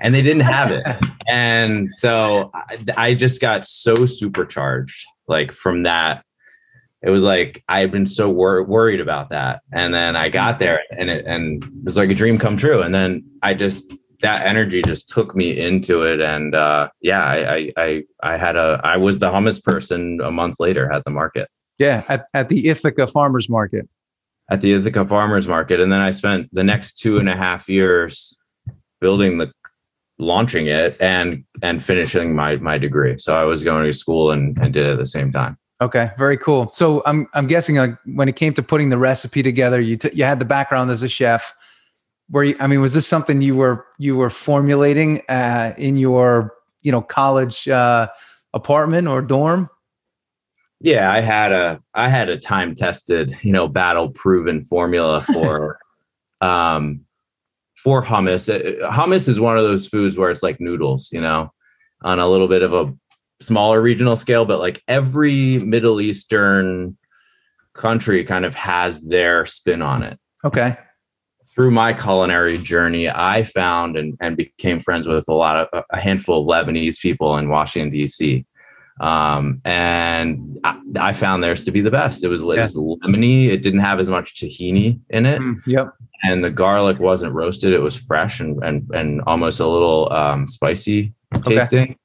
And 0.03 0.13
they 0.15 0.21
didn't 0.21 0.43
have 0.43 0.73
it. 0.73 0.87
and 1.27 1.91
so 1.91 2.51
I, 2.55 2.77
I 2.99 3.15
just 3.15 3.41
got 3.41 3.65
so 3.65 4.05
supercharged, 4.05 5.07
like 5.27 5.53
from 5.53 5.85
that 5.85 6.23
it 7.03 7.11
was 7.11 7.25
like 7.25 7.65
I 7.69 7.81
had 7.81 7.91
been 7.91 8.07
so 8.07 8.29
wor- 8.29 8.65
worried 8.65 9.01
about 9.01 9.31
that, 9.31 9.63
and 9.73 9.93
then 9.93 10.17
I 10.17 10.29
got 10.29 10.59
there, 10.59 10.81
and 10.97 11.11
it 11.11 11.27
and 11.27 11.63
it 11.63 11.85
was 11.85 11.97
like 11.97 12.11
a 12.11 12.15
dream 12.15 12.39
come 12.39 12.57
true. 12.57 12.81
And 12.83 12.95
then 12.95 13.25
I 13.43 13.55
just 13.55 13.93
that 14.23 14.41
energy 14.47 14.83
just 14.83 15.09
took 15.09 15.35
me 15.35 15.59
into 15.59 16.03
it, 16.03 16.21
and 16.21 16.55
uh, 16.55 16.89
yeah, 17.01 17.23
I, 17.23 17.73
I 17.77 18.03
I 18.23 18.37
had 18.37 18.57
a 18.57 18.81
I 18.85 18.97
was 18.97 19.19
the 19.19 19.31
hummus 19.31 19.63
person 19.63 20.21
a 20.23 20.31
month 20.31 20.61
later 20.61 20.93
at 20.93 21.05
the 21.05 21.11
market. 21.11 21.49
Yeah, 21.79 22.05
at, 22.09 22.27
at 22.35 22.49
the 22.49 22.69
Ithaca 22.69 23.09
Farmers 23.09 23.49
Market. 23.49 23.89
At 24.51 24.61
the 24.61 24.73
Ithaca 24.75 25.07
Farmers 25.07 25.49
Market, 25.49 25.81
and 25.81 25.91
then 25.91 26.01
I 26.01 26.13
spent 26.13 26.49
the 26.53 26.63
next 26.63 26.99
two 26.99 27.19
and 27.19 27.29
a 27.29 27.37
half 27.37 27.69
years 27.69 28.37
building 29.01 29.39
the 29.39 29.51
launching 30.19 30.69
it 30.69 30.97
and 31.01 31.45
and 31.63 31.85
finishing 31.85 32.37
my 32.37 32.57
my 32.57 32.79
degree. 32.79 33.19
So 33.19 33.35
I 33.35 33.43
was 33.43 33.65
going 33.65 33.85
to 33.87 33.93
school 33.93 34.31
and, 34.31 34.57
and 34.59 34.73
did 34.73 34.87
it 34.87 34.93
at 34.93 34.99
the 34.99 35.07
same 35.07 35.33
time. 35.33 35.59
Okay, 35.83 36.13
very 36.17 36.37
cool. 36.37 36.71
So 36.71 37.03
I'm 37.07 37.27
I'm 37.35 37.49
guessing 37.49 37.75
like 37.77 37.99
when 38.05 38.29
it 38.29 38.37
came 38.37 38.55
to 38.55 38.63
putting 38.63 38.91
the 38.91 38.99
recipe 38.99 39.43
together, 39.43 39.81
you 39.81 39.97
t- 39.97 40.11
you 40.13 40.23
had 40.23 40.39
the 40.39 40.45
background 40.45 40.93
as 40.93 41.03
a 41.03 41.09
chef. 41.09 41.53
Where 42.31 42.45
you, 42.45 42.57
I 42.61 42.69
mean, 42.69 42.81
was 42.81 42.95
this 42.95 43.07
something 43.09 43.43
you 43.43 43.57
were 43.57 43.85
you 43.99 44.17
were 44.17 44.31
formulating 44.31 45.23
uh, 45.29 45.75
in 45.77 45.97
your 45.97 46.55
you 46.83 46.93
know 46.93 47.03
college 47.03 47.69
uh, 47.69 48.09
apartment 48.55 49.09
or 49.09 49.23
dorm? 49.23 49.69
Yeah, 50.81 51.13
I 51.13 51.21
had 51.21 51.51
a 51.53 51.83
I 51.95 52.09
had 52.09 52.29
a 52.29 52.39
time 52.39 52.77
tested 52.77 53.37
you 53.43 53.53
know 53.53 53.67
battle 53.67 54.09
proven 54.11 54.65
formula 54.65 55.21
for 55.23 55.81
um 56.41 57.05
for 57.75 58.05
hummus. 58.05 58.49
Uh, 58.49 58.89
hummus 58.93 59.29
is 59.29 59.41
one 59.41 59.59
of 59.59 59.65
those 59.65 59.89
foods 59.89 60.17
where 60.17 60.31
it's 60.31 60.45
like 60.45 60.61
noodles, 60.61 61.11
you 61.13 61.21
know, 61.21 61.53
on 62.03 62.21
a 62.21 62.29
little 62.29 62.47
bit 62.47 62.63
of 62.63 62.73
a 62.73 62.95
smaller 63.43 63.81
regional 63.81 64.17
scale, 64.17 64.45
but 64.45 64.59
like 64.59 64.83
every 64.89 65.59
Middle 65.59 66.01
Eastern 66.01 66.97
country 67.75 68.25
kind 68.25 68.45
of 68.45 68.55
has 68.55 69.03
their 69.03 69.47
spin 69.47 69.83
on 69.83 70.03
it. 70.03 70.19
Okay. 70.45 70.77
Through 71.55 71.71
my 71.71 71.93
culinary 71.93 72.59
journey, 72.59 73.11
I 73.11 73.43
found 73.43 73.97
and, 73.97 74.17
and 74.21 74.37
became 74.37 74.81
friends 74.81 75.07
with 75.07 75.29
a 75.29 75.35
lot 75.35 75.57
of 75.57 75.85
a 75.91 76.01
handful 76.01 76.41
of 76.41 76.47
Lebanese 76.47 76.99
people 76.99 77.37
in 77.37 77.51
Washington, 77.51 77.91
D.C. 77.91 78.47
Um, 79.01 79.61
and 79.65 80.59
I, 80.65 80.79
I, 80.99 81.13
found 81.13 81.43
theirs 81.43 81.65
to 81.65 81.71
be 81.71 81.81
the 81.81 81.91
best. 81.91 82.25
It 82.25 82.29
was, 82.29 82.43
yeah. 82.43 82.55
it 82.55 82.61
was 82.61 82.77
lemony. 82.77 83.49
It 83.49 83.63
didn't 83.63 83.81
have 83.81 84.01
as 84.01 84.09
much 84.09 84.37
tahini 84.37 85.01
in 85.11 85.27
it. 85.27 85.41
Mm, 85.41 85.57
yep. 85.67 85.93
And 86.23 86.45
the 86.45 86.51
garlic 86.51 87.01
wasn't 87.01 87.35
roasted. 87.35 87.73
It 87.73 87.81
was 87.81 87.97
fresh 87.97 88.41
and, 88.41 88.63
and, 88.63 88.89
and 88.95 89.21
almost 89.23 89.61
a 89.61 89.67
little 89.67 90.11
um, 90.13 90.47
spicy 90.47 91.13
tasting. 91.45 91.83
Okay 91.83 91.97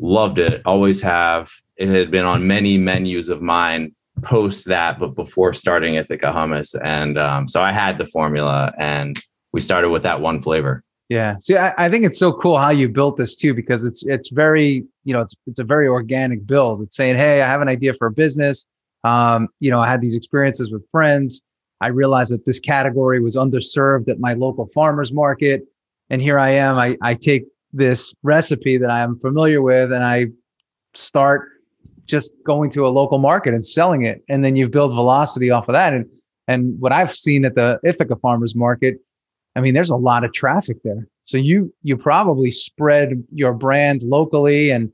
loved 0.00 0.38
it 0.38 0.62
always 0.64 1.00
have. 1.02 1.50
It 1.76 1.88
had 1.88 2.10
been 2.10 2.24
on 2.24 2.46
many 2.46 2.78
menus 2.78 3.28
of 3.28 3.42
mine 3.42 3.94
post 4.22 4.66
that 4.66 4.98
but 4.98 5.14
before 5.14 5.52
starting 5.52 5.94
ithaca 5.94 6.26
hummus. 6.26 6.74
And 6.84 7.18
um, 7.18 7.48
so 7.48 7.62
i 7.62 7.72
had 7.72 7.98
the 7.98 8.06
formula 8.06 8.72
and 8.78 9.18
we 9.52 9.60
started 9.60 9.90
with 9.90 10.02
that 10.02 10.20
one 10.20 10.42
flavor. 10.42 10.84
Yeah. 11.08 11.38
See 11.38 11.56
I, 11.56 11.72
I, 11.76 11.88
think 11.88 12.04
it's 12.04 12.18
so 12.18 12.32
cool 12.32 12.58
how 12.58 12.70
you 12.70 12.88
built 12.88 13.16
this 13.16 13.34
too 13.34 13.54
because 13.54 13.84
it's 13.84 14.04
it's 14.06 14.30
very 14.30 14.84
you 15.04 15.12
know 15.14 15.20
it's 15.20 15.34
it's 15.46 15.60
a 15.60 15.64
very 15.64 15.88
organic 15.88 16.46
build. 16.46 16.82
It's 16.82 16.96
saying 16.96 17.16
hey 17.16 17.42
i 17.42 17.48
have 17.48 17.60
an 17.60 17.68
idea 17.68 17.94
for 17.94 18.06
a 18.06 18.12
business. 18.12 18.66
Um, 19.04 19.48
you 19.60 19.70
know 19.70 19.80
i 19.80 19.88
had 19.88 20.00
these 20.00 20.14
experiences 20.14 20.70
with 20.70 20.82
friends. 20.90 21.42
I 21.80 21.88
realized 21.88 22.30
that 22.32 22.44
this 22.44 22.60
category 22.60 23.20
was 23.20 23.36
underserved 23.36 24.08
at 24.08 24.20
my 24.20 24.34
local 24.34 24.68
farmers 24.74 25.12
market. 25.12 25.62
And 26.10 26.20
here 26.20 26.38
i 26.38 26.50
am. 26.50 26.76
I, 26.76 26.96
I 27.02 27.14
take 27.14 27.44
this 27.72 28.14
recipe 28.22 28.78
that 28.78 28.90
I 28.90 29.00
am 29.00 29.18
familiar 29.18 29.62
with 29.62 29.92
and 29.92 30.04
I 30.04 30.26
start 30.94 31.48
just 32.06 32.34
going 32.44 32.70
to 32.70 32.86
a 32.86 32.88
local 32.88 33.18
market 33.18 33.54
and 33.54 33.64
selling 33.64 34.02
it. 34.02 34.22
And 34.28 34.44
then 34.44 34.56
you 34.56 34.68
build 34.68 34.92
velocity 34.92 35.50
off 35.50 35.68
of 35.68 35.74
that. 35.74 35.94
And 35.94 36.06
and 36.48 36.80
what 36.80 36.92
I've 36.92 37.14
seen 37.14 37.44
at 37.44 37.54
the 37.54 37.78
Ithaca 37.84 38.16
Farmers 38.16 38.56
Market, 38.56 38.96
I 39.54 39.60
mean, 39.60 39.72
there's 39.72 39.90
a 39.90 39.96
lot 39.96 40.24
of 40.24 40.32
traffic 40.32 40.78
there. 40.82 41.06
So 41.26 41.36
you 41.36 41.72
you 41.82 41.96
probably 41.96 42.50
spread 42.50 43.22
your 43.32 43.52
brand 43.52 44.02
locally 44.02 44.70
and 44.70 44.90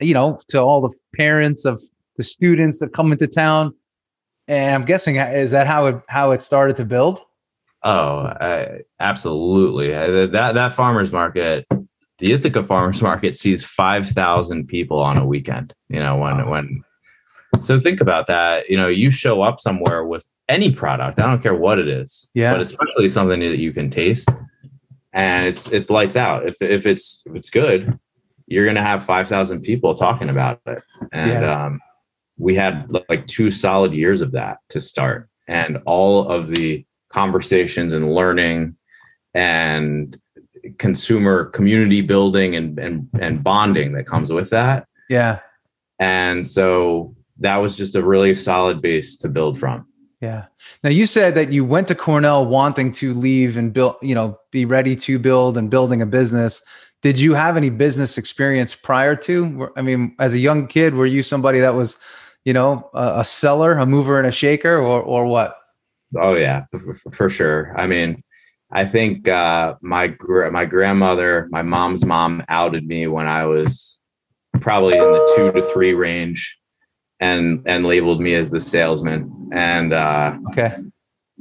you 0.00 0.14
know 0.14 0.40
to 0.48 0.58
all 0.58 0.80
the 0.80 0.94
parents 1.14 1.64
of 1.64 1.80
the 2.16 2.24
students 2.24 2.80
that 2.80 2.92
come 2.92 3.12
into 3.12 3.28
town. 3.28 3.72
And 4.48 4.74
I'm 4.74 4.84
guessing 4.84 5.16
is 5.16 5.52
that 5.52 5.66
how 5.66 5.86
it 5.86 6.02
how 6.08 6.32
it 6.32 6.42
started 6.42 6.76
to 6.76 6.84
build? 6.84 7.20
Oh, 7.84 8.18
uh, 8.22 8.78
absolutely. 8.98 9.90
That 9.90 10.54
that 10.54 10.74
farmers 10.74 11.12
market 11.12 11.66
the 12.18 12.32
Ithaca 12.32 12.62
Farmers 12.62 13.02
Market 13.02 13.34
sees 13.34 13.64
5,000 13.64 14.66
people 14.66 14.98
on 14.98 15.18
a 15.18 15.26
weekend, 15.26 15.74
you 15.88 16.00
know, 16.00 16.16
when, 16.16 16.38
wow. 16.38 16.50
when, 16.50 16.82
so 17.60 17.78
think 17.78 18.00
about 18.00 18.26
that. 18.26 18.68
You 18.68 18.76
know, 18.76 18.88
you 18.88 19.10
show 19.10 19.42
up 19.42 19.60
somewhere 19.60 20.04
with 20.04 20.26
any 20.48 20.70
product, 20.70 21.18
I 21.18 21.26
don't 21.26 21.42
care 21.42 21.54
what 21.54 21.78
it 21.78 21.88
is, 21.88 22.28
yeah, 22.34 22.52
but 22.52 22.60
especially 22.60 23.10
something 23.10 23.40
that 23.40 23.58
you 23.58 23.72
can 23.72 23.90
taste 23.90 24.28
and 25.12 25.46
it's, 25.46 25.70
it's 25.72 25.90
lights 25.90 26.16
out. 26.16 26.46
If, 26.46 26.60
if 26.60 26.86
it's, 26.86 27.22
if 27.26 27.34
it's 27.34 27.50
good, 27.50 27.98
you're 28.46 28.64
going 28.64 28.76
to 28.76 28.82
have 28.82 29.04
5,000 29.04 29.60
people 29.62 29.94
talking 29.94 30.28
about 30.28 30.60
it. 30.66 30.82
And, 31.12 31.30
yeah. 31.30 31.66
um, 31.66 31.80
we 32.38 32.54
had 32.54 32.90
like 33.08 33.26
two 33.26 33.50
solid 33.50 33.92
years 33.92 34.20
of 34.20 34.32
that 34.32 34.58
to 34.68 34.80
start 34.80 35.28
and 35.48 35.78
all 35.86 36.28
of 36.28 36.48
the 36.48 36.84
conversations 37.08 37.92
and 37.92 38.12
learning 38.12 38.76
and 39.34 40.18
consumer 40.78 41.46
community 41.46 42.00
building 42.00 42.54
and 42.56 42.78
and 42.78 43.08
and 43.20 43.42
bonding 43.42 43.92
that 43.92 44.06
comes 44.06 44.32
with 44.32 44.50
that. 44.50 44.86
Yeah. 45.08 45.40
And 45.98 46.46
so 46.46 47.14
that 47.38 47.56
was 47.56 47.76
just 47.76 47.96
a 47.96 48.02
really 48.02 48.34
solid 48.34 48.80
base 48.82 49.16
to 49.18 49.28
build 49.28 49.58
from. 49.58 49.86
Yeah. 50.20 50.46
Now 50.82 50.90
you 50.90 51.06
said 51.06 51.34
that 51.34 51.52
you 51.52 51.64
went 51.64 51.88
to 51.88 51.94
Cornell 51.94 52.46
wanting 52.46 52.90
to 52.92 53.12
leave 53.12 53.58
and 53.58 53.72
build, 53.72 53.96
you 54.00 54.14
know, 54.14 54.38
be 54.50 54.64
ready 54.64 54.96
to 54.96 55.18
build 55.18 55.58
and 55.58 55.70
building 55.70 56.00
a 56.00 56.06
business. 56.06 56.62
Did 57.02 57.18
you 57.18 57.34
have 57.34 57.56
any 57.56 57.70
business 57.70 58.16
experience 58.16 58.74
prior 58.74 59.14
to? 59.16 59.70
I 59.76 59.82
mean, 59.82 60.16
as 60.18 60.34
a 60.34 60.38
young 60.38 60.66
kid, 60.66 60.94
were 60.94 61.06
you 61.06 61.22
somebody 61.22 61.60
that 61.60 61.74
was, 61.74 61.98
you 62.44 62.54
know, 62.54 62.88
a, 62.94 63.20
a 63.20 63.24
seller, 63.24 63.72
a 63.72 63.84
mover 63.84 64.18
and 64.18 64.26
a 64.26 64.32
shaker 64.32 64.78
or 64.78 65.02
or 65.02 65.26
what? 65.26 65.58
Oh 66.18 66.34
yeah, 66.34 66.64
for, 66.70 66.94
for 67.12 67.30
sure. 67.30 67.78
I 67.78 67.86
mean, 67.86 68.22
I 68.72 68.84
think 68.84 69.28
uh, 69.28 69.74
my 69.80 70.08
gr- 70.08 70.50
my 70.50 70.64
grandmother, 70.64 71.48
my 71.50 71.62
mom's 71.62 72.04
mom, 72.04 72.42
outed 72.48 72.86
me 72.86 73.06
when 73.06 73.26
I 73.26 73.46
was 73.46 74.00
probably 74.60 74.94
in 74.94 75.04
the 75.04 75.32
two 75.36 75.52
to 75.52 75.62
three 75.72 75.94
range, 75.94 76.58
and 77.20 77.62
and 77.66 77.86
labeled 77.86 78.20
me 78.20 78.34
as 78.34 78.50
the 78.50 78.60
salesman. 78.60 79.50
And 79.52 79.92
uh, 79.92 80.36
okay, 80.48 80.76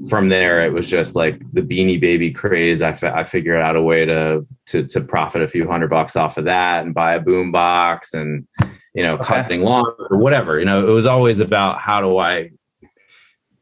from 0.09 0.29
there 0.29 0.63
it 0.65 0.73
was 0.73 0.87
just 0.87 1.15
like 1.15 1.39
the 1.53 1.61
Beanie 1.61 1.99
Baby 1.99 2.31
craze. 2.31 2.81
I, 2.81 2.91
f- 2.91 3.03
I 3.03 3.23
figured 3.23 3.61
out 3.61 3.75
a 3.75 3.81
way 3.81 4.05
to 4.05 4.45
to 4.67 4.85
to 4.87 5.01
profit 5.01 5.41
a 5.41 5.47
few 5.47 5.67
hundred 5.67 5.89
bucks 5.89 6.15
off 6.15 6.37
of 6.37 6.45
that 6.45 6.85
and 6.85 6.93
buy 6.93 7.15
a 7.15 7.19
boom 7.19 7.51
box 7.51 8.13
and 8.13 8.47
you 8.93 9.03
know 9.03 9.15
okay. 9.15 9.41
cutting 9.41 9.61
lawn 9.61 9.85
or 10.11 10.17
whatever. 10.17 10.59
You 10.59 10.65
know, 10.65 10.87
it 10.87 10.91
was 10.91 11.05
always 11.05 11.39
about 11.39 11.79
how 11.79 12.01
do 12.01 12.17
I 12.19 12.51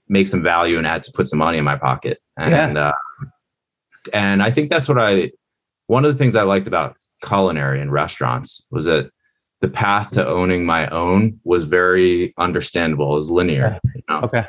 make 0.10 0.28
some 0.28 0.44
value 0.44 0.78
and 0.78 0.86
add 0.86 1.04
to 1.04 1.12
put 1.14 1.28
some 1.28 1.40
money 1.40 1.58
in 1.58 1.64
my 1.64 1.78
pocket. 1.78 2.20
And 2.38 2.76
yeah. 2.76 2.88
uh, 2.88 3.26
and 4.12 4.42
I 4.44 4.52
think 4.52 4.70
that's 4.70 4.90
what 4.90 4.98
I, 4.98 5.32
one 5.88 6.06
of 6.06 6.14
the 6.14 6.18
things 6.18 6.36
I 6.36 6.44
liked 6.44 6.68
about 6.68 6.98
culinary 7.24 7.82
and 7.82 7.92
restaurants 7.92 8.64
was 8.72 8.86
that 8.86 9.10
the 9.62 9.68
path 9.70 10.12
to 10.12 10.28
owning 10.28 10.66
my 10.66 10.88
own 10.88 11.40
was 11.44 11.64
very 11.64 12.34
understandable, 12.38 13.14
it 13.14 13.18
was 13.18 13.30
linear. 13.30 13.80
You 13.96 14.02
know? 14.10 14.20
Okay. 14.22 14.46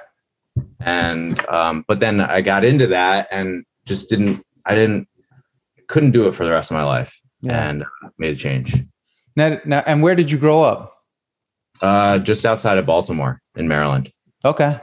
And, 0.80 1.44
um, 1.49 1.84
but 1.87 2.00
then 2.00 2.20
I 2.20 2.40
got 2.40 2.64
into 2.64 2.87
that 2.88 3.28
and 3.30 3.64
just 3.87 4.08
didn't, 4.08 4.44
I 4.66 4.75
didn't, 4.75 5.08
couldn't 5.87 6.12
do 6.12 6.26
it 6.26 6.34
for 6.34 6.44
the 6.44 6.50
rest 6.50 6.70
of 6.70 6.76
my 6.76 6.84
life 6.84 7.16
yeah. 7.40 7.68
and 7.68 7.84
made 8.18 8.34
a 8.34 8.37
change. 8.37 8.76
Now, 9.37 9.61
now, 9.64 9.82
and 9.87 10.02
where 10.02 10.14
did 10.14 10.30
you 10.30 10.38
grow 10.38 10.62
up? 10.62 10.92
Uh, 11.82 12.18
just 12.18 12.46
outside 12.46 12.78
of 12.78 12.87
Baltimore 12.87 13.40
in 13.56 13.66
Maryland. 13.66 14.12
Okay. 14.44 14.80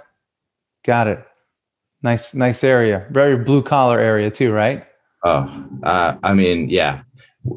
Got 0.83 1.07
it. 1.07 1.25
Nice, 2.03 2.33
nice 2.33 2.63
area. 2.63 3.05
Very 3.11 3.37
blue 3.37 3.61
collar 3.61 3.99
area 3.99 4.31
too, 4.31 4.51
right? 4.51 4.85
Oh, 5.23 5.67
uh, 5.83 6.17
I 6.23 6.33
mean, 6.33 6.69
yeah. 6.69 7.01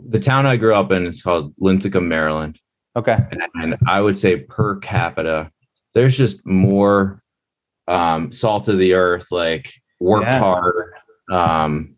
The 0.08 0.20
town 0.20 0.46
I 0.46 0.56
grew 0.56 0.74
up 0.74 0.90
in 0.90 1.06
is 1.06 1.22
called 1.22 1.54
Linthicum, 1.58 2.08
Maryland. 2.08 2.58
Okay. 2.96 3.18
And 3.54 3.76
I 3.88 4.00
would 4.00 4.16
say 4.16 4.36
per 4.36 4.76
capita, 4.76 5.50
there's 5.94 6.16
just 6.16 6.44
more 6.46 7.18
um, 7.88 8.30
salt 8.30 8.68
of 8.68 8.78
the 8.78 8.94
earth, 8.94 9.30
like 9.30 9.72
worked 10.00 10.26
yeah. 10.26 10.38
hard 10.38 10.92
um, 11.30 11.96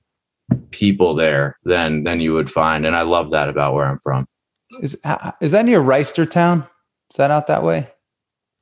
people 0.71 1.15
there 1.15 1.59
than 1.65 2.05
than 2.05 2.21
you 2.21 2.33
would 2.33 2.50
find, 2.50 2.87
and 2.87 2.97
I 2.97 3.03
love 3.03 3.31
that 3.33 3.49
about 3.49 3.75
where 3.75 3.87
I'm 3.87 3.99
from. 3.99 4.26
Is 4.83 5.00
is 5.41 5.53
that 5.53 5.65
near 5.65 5.81
Reisterstown? 5.81 6.69
Is 7.11 7.17
that 7.17 7.31
out 7.31 7.47
that 7.47 7.62
way? 7.62 7.88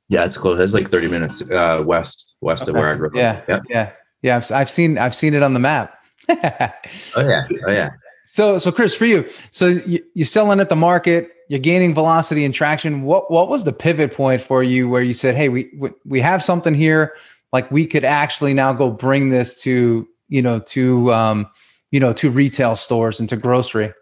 Yeah, 0.09 0.25
it's 0.25 0.37
close. 0.37 0.59
It's 0.59 0.73
like 0.73 0.91
30 0.91 1.07
minutes 1.07 1.41
uh, 1.49 1.81
west 1.85 2.35
west 2.41 2.63
okay. 2.63 2.71
of 2.71 2.75
where 2.75 2.93
I 2.93 2.95
grew 2.95 3.07
up. 3.07 3.15
Yeah, 3.15 3.41
yep. 3.47 3.63
yeah, 3.69 3.91
yeah. 4.21 4.37
I've, 4.37 4.51
I've 4.51 4.69
seen 4.69 4.97
I've 4.97 5.15
seen 5.15 5.33
it 5.33 5.41
on 5.41 5.53
the 5.53 5.59
map. 5.59 5.97
oh 6.29 6.35
yeah, 6.37 6.71
oh 7.67 7.71
yeah. 7.71 7.89
So, 8.25 8.57
so 8.57 8.71
Chris, 8.71 8.95
for 8.95 9.05
you, 9.05 9.27
so 9.51 9.67
you, 9.67 10.03
you're 10.15 10.25
selling 10.25 10.59
at 10.59 10.69
the 10.69 10.75
market, 10.75 11.31
you're 11.47 11.59
gaining 11.59 11.93
velocity 11.93 12.43
and 12.43 12.53
traction. 12.53 13.03
What 13.03 13.29
what 13.31 13.49
was 13.49 13.63
the 13.63 13.73
pivot 13.73 14.13
point 14.13 14.41
for 14.41 14.63
you 14.63 14.89
where 14.89 15.03
you 15.03 15.13
said, 15.13 15.35
"Hey, 15.35 15.49
we 15.49 15.69
we 15.77 15.91
we 16.05 16.21
have 16.21 16.43
something 16.43 16.73
here. 16.73 17.15
Like 17.53 17.69
we 17.71 17.85
could 17.85 18.03
actually 18.03 18.53
now 18.53 18.73
go 18.73 18.89
bring 18.89 19.29
this 19.29 19.61
to 19.61 20.07
you 20.27 20.41
know 20.41 20.59
to 20.59 21.13
um, 21.13 21.47
you 21.91 21.99
know 21.99 22.13
to 22.13 22.29
retail 22.29 22.75
stores 22.75 23.19
and 23.19 23.29
to 23.29 23.35
grocery." 23.35 23.93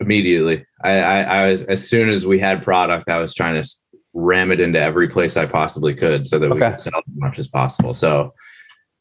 Immediately, 0.00 0.66
I, 0.82 0.98
I, 0.98 1.20
I 1.20 1.50
was 1.50 1.62
as 1.64 1.88
soon 1.88 2.10
as 2.10 2.26
we 2.26 2.38
had 2.38 2.62
product, 2.62 3.08
I 3.08 3.18
was 3.18 3.34
trying 3.34 3.62
to 3.62 3.68
ram 4.14 4.52
it 4.52 4.60
into 4.60 4.80
every 4.80 5.08
place 5.08 5.36
I 5.36 5.46
possibly 5.46 5.94
could 5.94 6.26
so 6.26 6.38
that 6.38 6.46
okay. 6.46 6.54
we 6.54 6.60
could 6.60 6.80
sell 6.80 6.98
as 6.98 7.16
much 7.16 7.38
as 7.38 7.48
possible. 7.48 7.94
So, 7.94 8.32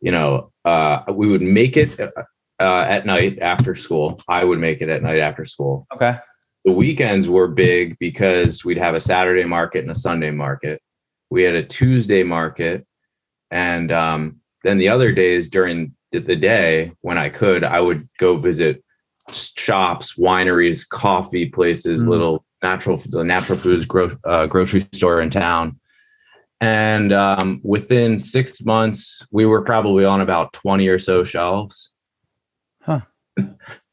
you 0.02 0.12
know, 0.12 0.52
uh, 0.66 1.04
we 1.12 1.28
would 1.28 1.42
make 1.42 1.78
it 1.78 1.98
uh, 2.00 2.10
uh, 2.60 2.86
at 2.88 3.06
night 3.06 3.40
after 3.40 3.76
school. 3.76 4.20
I 4.28 4.44
would 4.44 4.60
make 4.60 4.82
it 4.82 4.90
at 4.90 5.04
night 5.04 5.20
after 5.20 5.46
school. 5.46 5.88
Okay. 5.94 6.18
The 6.66 6.72
weekends 6.72 7.30
were 7.30 7.48
big 7.48 7.98
because 8.00 8.66
we'd 8.66 8.78
have 8.78 8.96
a 8.96 9.02
Saturday 9.02 9.46
market 9.46 9.80
and 9.80 9.92
a 9.92 9.96
Sunday 9.96 10.32
market. 10.32 10.82
We 11.30 11.44
had 11.44 11.56
a 11.56 11.64
Tuesday 11.64 12.24
market. 12.24 12.86
And 13.52 13.92
um, 13.92 14.40
then 14.64 14.78
the 14.78 14.90
other 14.90 15.12
days 15.12 15.48
during 15.48 15.96
the 16.12 16.36
day 16.36 16.92
when 17.02 17.18
I 17.18 17.30
could, 17.30 17.64
I 17.64 17.82
would 17.82 18.08
go 18.20 18.38
visit 18.38 18.84
shops, 19.32 20.16
wineries, 20.16 20.88
coffee 20.88 21.48
places, 21.48 22.04
mm. 22.04 22.10
little 22.10 22.46
natural 22.64 22.98
the 22.98 23.24
natural 23.24 23.60
foods 23.60 23.86
gro- 23.86 24.18
uh, 24.26 24.48
grocery 24.48 24.82
store 24.94 25.22
in 25.22 25.30
town. 25.30 25.80
And 26.62 27.12
um, 27.12 27.60
within 27.64 28.18
six 28.18 28.64
months, 28.64 29.22
we 29.32 29.46
were 29.46 29.62
probably 29.62 30.06
on 30.06 30.22
about 30.22 30.54
20 30.54 30.88
or 30.88 30.98
so 30.98 31.24
shelves. 31.24 31.94
Huh. 32.82 33.02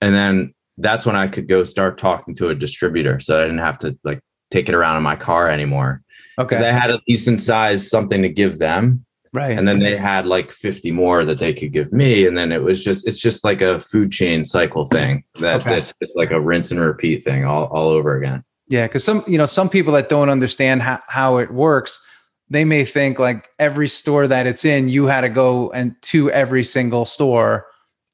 And 0.02 0.14
then 0.14 0.54
that's 0.78 1.04
when 1.04 1.14
I 1.14 1.28
could 1.28 1.46
go 1.46 1.62
start 1.62 1.98
talking 1.98 2.34
to 2.36 2.48
a 2.48 2.54
distributor. 2.54 3.20
So 3.20 3.38
I 3.38 3.42
didn't 3.42 3.58
have 3.58 3.76
to 3.78 3.98
like 4.02 4.20
take 4.50 4.70
it 4.70 4.74
around 4.74 4.96
in 4.96 5.02
my 5.02 5.14
car 5.14 5.50
anymore. 5.50 6.00
Okay. 6.38 6.56
Because 6.56 6.62
I 6.62 6.72
had 6.72 6.90
a 6.90 6.98
decent 7.06 7.38
size 7.38 7.90
something 7.90 8.22
to 8.22 8.30
give 8.30 8.58
them. 8.58 9.04
Right. 9.34 9.58
And 9.58 9.68
then 9.68 9.78
they 9.78 9.98
had 9.98 10.26
like 10.26 10.52
50 10.52 10.90
more 10.90 11.24
that 11.26 11.38
they 11.38 11.52
could 11.52 11.72
give 11.72 11.92
me. 11.92 12.26
And 12.26 12.36
then 12.36 12.50
it 12.50 12.62
was 12.62 12.82
just, 12.82 13.06
it's 13.06 13.20
just 13.20 13.44
like 13.44 13.60
a 13.60 13.78
food 13.78 14.10
chain 14.10 14.42
cycle 14.42 14.86
thing 14.86 15.22
that, 15.38 15.60
okay. 15.60 15.74
that's 15.74 15.92
just 16.02 16.16
like 16.16 16.30
a 16.30 16.40
rinse 16.40 16.70
and 16.70 16.80
repeat 16.80 17.24
thing 17.24 17.44
all, 17.44 17.66
all 17.66 17.90
over 17.90 18.16
again. 18.16 18.42
Yeah. 18.70 18.86
Cause 18.86 19.02
some, 19.02 19.24
you 19.26 19.36
know, 19.36 19.46
some 19.46 19.68
people 19.68 19.92
that 19.94 20.08
don't 20.08 20.30
understand 20.30 20.80
how, 20.80 21.02
how 21.08 21.38
it 21.38 21.50
works, 21.50 22.02
they 22.48 22.64
may 22.64 22.84
think 22.84 23.18
like 23.18 23.48
every 23.58 23.88
store 23.88 24.28
that 24.28 24.46
it's 24.46 24.64
in, 24.64 24.88
you 24.88 25.06
had 25.06 25.20
to 25.22 25.28
go 25.28 25.70
and 25.72 26.00
to 26.02 26.30
every 26.30 26.64
single 26.64 27.04
store 27.04 27.66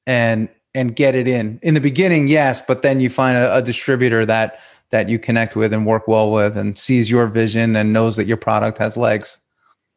and 0.07 0.49
and 0.75 0.95
get 0.95 1.15
it 1.15 1.29
in. 1.29 1.59
In 1.63 1.75
the 1.75 1.81
beginning 1.81 2.29
yes 2.29 2.63
but 2.67 2.83
then 2.83 3.01
you 3.01 3.11
find 3.11 3.37
a, 3.37 3.57
a, 3.57 3.63
distributor 3.63 4.27
that 4.27 4.61
that 4.91 5.09
you 5.09 5.19
connect 5.19 5.57
with 5.57 5.73
and 5.73 5.87
work 5.87 6.09
well 6.09 6.33
with 6.33 6.57
and 6.57 6.79
sees 6.79 7.11
your 7.11 7.27
vision 7.27 7.77
and 7.77 7.93
knows 7.93 8.17
that 8.17 8.27
your 8.27 8.37
product 8.39 8.79
has 8.79 8.97
legs. 8.97 9.41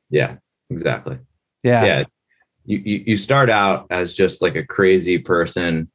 Yeah 0.10 0.38
exactly. 0.70 1.20
Yeah. 1.64 1.86
Yeah. 1.86 2.04
You, 2.66 2.82
you, 2.84 3.04
you 3.08 3.18
start 3.18 3.50
out 3.50 3.88
as 3.90 4.14
just 4.14 4.42
like 4.42 4.56
a 4.56 4.66
crazy 4.66 5.18
person 5.18 5.90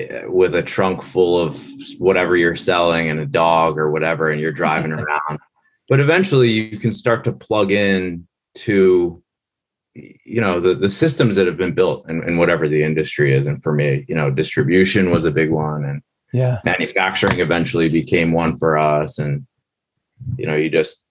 Uh, 0.00 0.22
with 0.24 0.54
a 0.54 0.62
trunk 0.62 1.02
full 1.02 1.38
of 1.38 1.62
whatever 1.98 2.34
you're 2.34 2.56
selling 2.56 3.10
and 3.10 3.20
a 3.20 3.26
dog 3.26 3.76
or 3.76 3.90
whatever 3.90 4.30
and 4.30 4.40
you're 4.40 4.50
driving 4.50 4.90
around. 4.92 5.38
But 5.86 6.00
eventually 6.00 6.48
you 6.48 6.78
can 6.78 6.92
start 6.92 7.24
to 7.24 7.32
plug 7.32 7.70
in 7.72 8.26
to 8.54 9.22
you 9.94 10.40
know 10.40 10.60
the, 10.60 10.74
the 10.74 10.88
systems 10.88 11.36
that 11.36 11.46
have 11.46 11.58
been 11.58 11.74
built 11.74 12.08
in, 12.08 12.22
in 12.22 12.38
whatever 12.38 12.68
the 12.68 12.82
industry 12.82 13.34
is. 13.34 13.46
And 13.46 13.62
for 13.62 13.74
me 13.74 14.06
you 14.08 14.14
know 14.14 14.30
distribution 14.30 15.10
was 15.10 15.26
a 15.26 15.30
big 15.30 15.50
one 15.50 15.84
and 15.84 16.02
yeah. 16.32 16.60
manufacturing 16.64 17.40
eventually 17.40 17.90
became 17.90 18.32
one 18.32 18.56
for 18.56 18.78
us. 18.78 19.18
And 19.18 19.46
you 20.38 20.46
know 20.46 20.56
you 20.56 20.70
just 20.70 21.06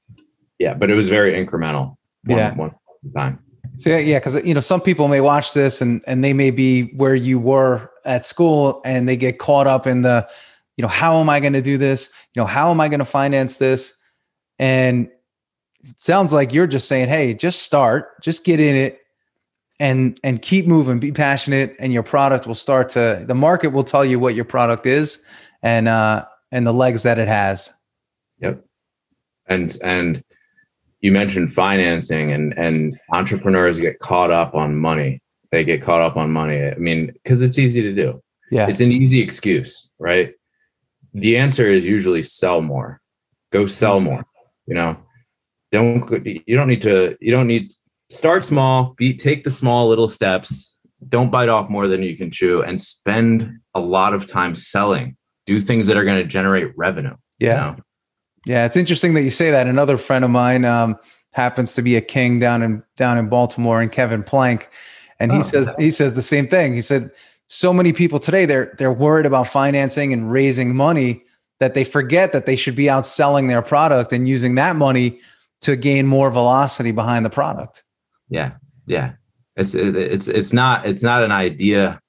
yeah 0.57 0.73
but 0.73 0.89
it 0.89 0.95
was 0.95 1.07
very 1.07 1.33
incremental 1.33 1.97
one, 2.23 2.37
yeah. 2.39 2.55
one 2.55 2.71
time 3.13 3.37
so 3.81 3.97
yeah 3.97 4.19
because 4.19 4.43
you 4.45 4.53
know 4.53 4.59
some 4.59 4.81
people 4.81 5.07
may 5.07 5.21
watch 5.21 5.53
this 5.53 5.81
and 5.81 6.01
and 6.07 6.23
they 6.23 6.33
may 6.33 6.51
be 6.51 6.83
where 6.93 7.15
you 7.15 7.39
were 7.39 7.91
at 8.05 8.25
school 8.25 8.81
and 8.85 9.07
they 9.07 9.17
get 9.17 9.39
caught 9.39 9.67
up 9.67 9.85
in 9.87 10.01
the 10.01 10.27
you 10.77 10.81
know 10.81 10.87
how 10.87 11.19
am 11.19 11.29
i 11.29 11.39
going 11.39 11.53
to 11.53 11.61
do 11.61 11.77
this 11.77 12.09
you 12.33 12.41
know 12.41 12.45
how 12.45 12.71
am 12.71 12.79
i 12.79 12.87
going 12.87 12.99
to 12.99 13.05
finance 13.05 13.57
this 13.57 13.95
and 14.59 15.09
it 15.83 15.99
sounds 15.99 16.33
like 16.33 16.53
you're 16.53 16.67
just 16.67 16.87
saying, 16.87 17.09
hey, 17.09 17.33
just 17.33 17.63
start, 17.63 18.21
just 18.21 18.45
get 18.45 18.59
in 18.59 18.75
it 18.75 18.99
and 19.79 20.19
and 20.23 20.41
keep 20.41 20.67
moving, 20.67 20.99
be 20.99 21.11
passionate, 21.11 21.75
and 21.79 21.91
your 21.91 22.03
product 22.03 22.45
will 22.45 22.55
start 22.55 22.89
to 22.89 23.23
the 23.27 23.33
market 23.33 23.69
will 23.69 23.83
tell 23.83 24.05
you 24.05 24.19
what 24.19 24.35
your 24.35 24.45
product 24.45 24.85
is 24.85 25.25
and 25.63 25.87
uh 25.87 26.23
and 26.51 26.67
the 26.67 26.73
legs 26.73 27.03
that 27.03 27.17
it 27.17 27.27
has. 27.27 27.73
Yep. 28.39 28.63
And 29.47 29.75
and 29.83 30.23
you 31.01 31.11
mentioned 31.11 31.53
financing 31.53 32.31
and 32.31 32.57
and 32.57 32.99
entrepreneurs 33.11 33.79
get 33.79 33.99
caught 33.99 34.31
up 34.31 34.55
on 34.55 34.75
money. 34.75 35.21
They 35.51 35.63
get 35.63 35.81
caught 35.81 36.01
up 36.01 36.15
on 36.15 36.31
money. 36.31 36.63
I 36.63 36.75
mean, 36.75 37.11
because 37.13 37.41
it's 37.41 37.59
easy 37.59 37.81
to 37.81 37.93
do. 37.93 38.21
Yeah. 38.51 38.67
It's 38.67 38.79
an 38.79 38.91
easy 38.91 39.21
excuse, 39.21 39.91
right? 39.99 40.33
The 41.13 41.37
answer 41.37 41.67
is 41.69 41.85
usually 41.85 42.23
sell 42.23 42.61
more. 42.61 43.01
Go 43.51 43.65
sell 43.65 43.97
mm-hmm. 43.97 44.05
more. 44.05 44.25
You 44.67 44.75
know, 44.75 44.97
don't 45.71 46.25
you 46.25 46.55
don't 46.55 46.67
need 46.67 46.81
to 46.83 47.17
you 47.19 47.31
don't 47.31 47.47
need 47.47 47.73
start 48.09 48.43
small 48.43 48.93
be 48.97 49.13
take 49.13 49.43
the 49.43 49.51
small 49.51 49.87
little 49.87 50.07
steps 50.07 50.79
don't 51.07 51.31
bite 51.31 51.49
off 51.49 51.69
more 51.69 51.87
than 51.87 52.03
you 52.03 52.15
can 52.15 52.29
chew 52.29 52.61
and 52.61 52.79
spend 52.79 53.49
a 53.73 53.79
lot 53.79 54.13
of 54.13 54.27
time 54.27 54.53
selling 54.53 55.15
do 55.45 55.61
things 55.61 55.87
that 55.87 55.97
are 55.97 56.03
going 56.03 56.17
to 56.17 56.25
generate 56.25 56.71
revenue 56.77 57.15
yeah 57.39 57.71
you 57.71 57.71
know? 57.71 57.77
Yeah 58.45 58.65
it's 58.65 58.77
interesting 58.77 59.13
that 59.13 59.21
you 59.21 59.29
say 59.29 59.51
that 59.51 59.67
another 59.67 59.97
friend 59.97 60.25
of 60.25 60.31
mine 60.31 60.65
um, 60.65 60.97
happens 61.33 61.75
to 61.75 61.81
be 61.81 61.95
a 61.95 62.01
king 62.01 62.39
down 62.39 62.61
in 62.61 62.83
down 62.95 63.17
in 63.17 63.29
baltimore 63.29 63.81
and 63.81 63.91
kevin 63.91 64.23
plank 64.23 64.69
and 65.19 65.31
he 65.31 65.39
oh, 65.39 65.41
says 65.41 65.69
he 65.77 65.91
says 65.91 66.15
the 66.15 66.21
same 66.21 66.47
thing 66.47 66.73
he 66.73 66.81
said 66.81 67.11
so 67.47 67.73
many 67.73 67.93
people 67.93 68.19
today 68.19 68.45
they're 68.45 68.73
they're 68.77 68.93
worried 68.93 69.25
about 69.25 69.47
financing 69.47 70.13
and 70.13 70.31
raising 70.31 70.75
money 70.75 71.23
that 71.61 71.75
they 71.75 71.83
forget 71.83 72.31
that 72.31 72.47
they 72.47 72.55
should 72.55 72.75
be 72.75 72.89
out 72.89 73.05
selling 73.05 73.47
their 73.47 73.61
product 73.61 74.11
and 74.11 74.27
using 74.27 74.55
that 74.55 74.75
money 74.75 75.19
to 75.61 75.75
gain 75.75 76.07
more 76.07 76.31
velocity 76.31 76.89
behind 76.91 77.23
the 77.23 77.29
product. 77.29 77.83
Yeah, 78.29 78.53
yeah. 78.87 79.13
It's 79.55 79.75
it's 79.75 80.27
it's 80.27 80.53
not 80.53 80.87
it's 80.87 81.03
not 81.03 81.23
an 81.23 81.31
idea 81.31 82.01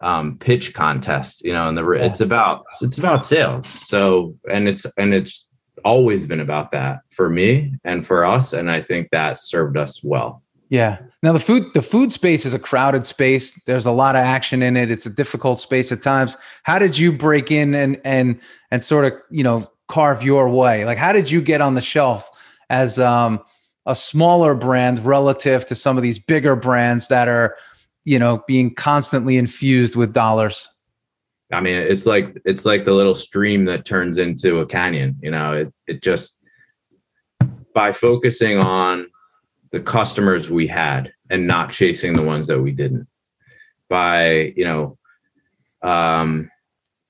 um, 0.00 0.38
pitch 0.38 0.74
contest, 0.74 1.44
you 1.44 1.52
know, 1.52 1.68
and 1.68 1.78
the 1.78 1.88
it's 1.92 2.20
about 2.20 2.64
it's 2.82 2.98
about 2.98 3.24
sales. 3.24 3.68
So 3.68 4.34
and 4.52 4.68
it's 4.68 4.86
and 4.98 5.14
it's 5.14 5.45
always 5.84 6.26
been 6.26 6.40
about 6.40 6.72
that 6.72 7.00
for 7.10 7.28
me 7.28 7.74
and 7.84 8.06
for 8.06 8.24
us, 8.24 8.52
and 8.52 8.70
I 8.70 8.82
think 8.82 9.08
that 9.10 9.38
served 9.38 9.76
us 9.76 10.02
well. 10.02 10.42
Yeah. 10.68 10.98
Now 11.22 11.32
the 11.32 11.40
food 11.40 11.72
the 11.74 11.82
food 11.82 12.10
space 12.10 12.44
is 12.44 12.52
a 12.52 12.58
crowded 12.58 13.06
space. 13.06 13.54
There's 13.64 13.86
a 13.86 13.92
lot 13.92 14.16
of 14.16 14.22
action 14.22 14.62
in 14.62 14.76
it. 14.76 14.90
It's 14.90 15.06
a 15.06 15.10
difficult 15.10 15.60
space 15.60 15.92
at 15.92 16.02
times. 16.02 16.36
How 16.64 16.78
did 16.78 16.98
you 16.98 17.12
break 17.12 17.52
in 17.52 17.74
and 17.74 18.00
and 18.04 18.40
and 18.70 18.82
sort 18.82 19.04
of 19.04 19.12
you 19.30 19.44
know 19.44 19.70
carve 19.88 20.24
your 20.24 20.48
way? 20.48 20.84
Like 20.84 20.98
how 20.98 21.12
did 21.12 21.30
you 21.30 21.40
get 21.40 21.60
on 21.60 21.74
the 21.74 21.80
shelf 21.80 22.28
as 22.68 22.98
um, 22.98 23.40
a 23.86 23.94
smaller 23.94 24.54
brand 24.54 25.04
relative 25.04 25.64
to 25.66 25.74
some 25.74 25.96
of 25.96 26.02
these 26.02 26.18
bigger 26.18 26.56
brands 26.56 27.08
that 27.08 27.28
are, 27.28 27.56
you 28.04 28.18
know, 28.18 28.42
being 28.48 28.74
constantly 28.74 29.36
infused 29.36 29.94
with 29.94 30.12
dollars? 30.12 30.68
I 31.52 31.60
mean, 31.60 31.74
it's 31.74 32.06
like 32.06 32.36
it's 32.44 32.64
like 32.64 32.84
the 32.84 32.92
little 32.92 33.14
stream 33.14 33.64
that 33.66 33.84
turns 33.84 34.18
into 34.18 34.58
a 34.58 34.66
canyon. 34.66 35.16
You 35.22 35.30
know, 35.30 35.52
it 35.52 35.74
it 35.86 36.02
just 36.02 36.38
by 37.74 37.92
focusing 37.92 38.58
on 38.58 39.06
the 39.70 39.80
customers 39.80 40.50
we 40.50 40.66
had 40.66 41.12
and 41.30 41.46
not 41.46 41.70
chasing 41.70 42.14
the 42.14 42.22
ones 42.22 42.46
that 42.48 42.60
we 42.60 42.72
didn't. 42.72 43.06
By 43.88 44.52
you 44.56 44.64
know, 44.64 44.98
um, 45.82 46.50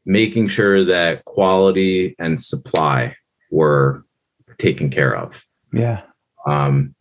making 0.05 0.49
sure 0.49 0.85
that 0.85 1.25
quality 1.25 2.14
and 2.18 2.40
supply 2.40 3.16
were 3.51 4.05
taken 4.59 4.88
care 4.88 5.14
of 5.14 5.33
yeah 5.72 6.03
um, 6.46 6.94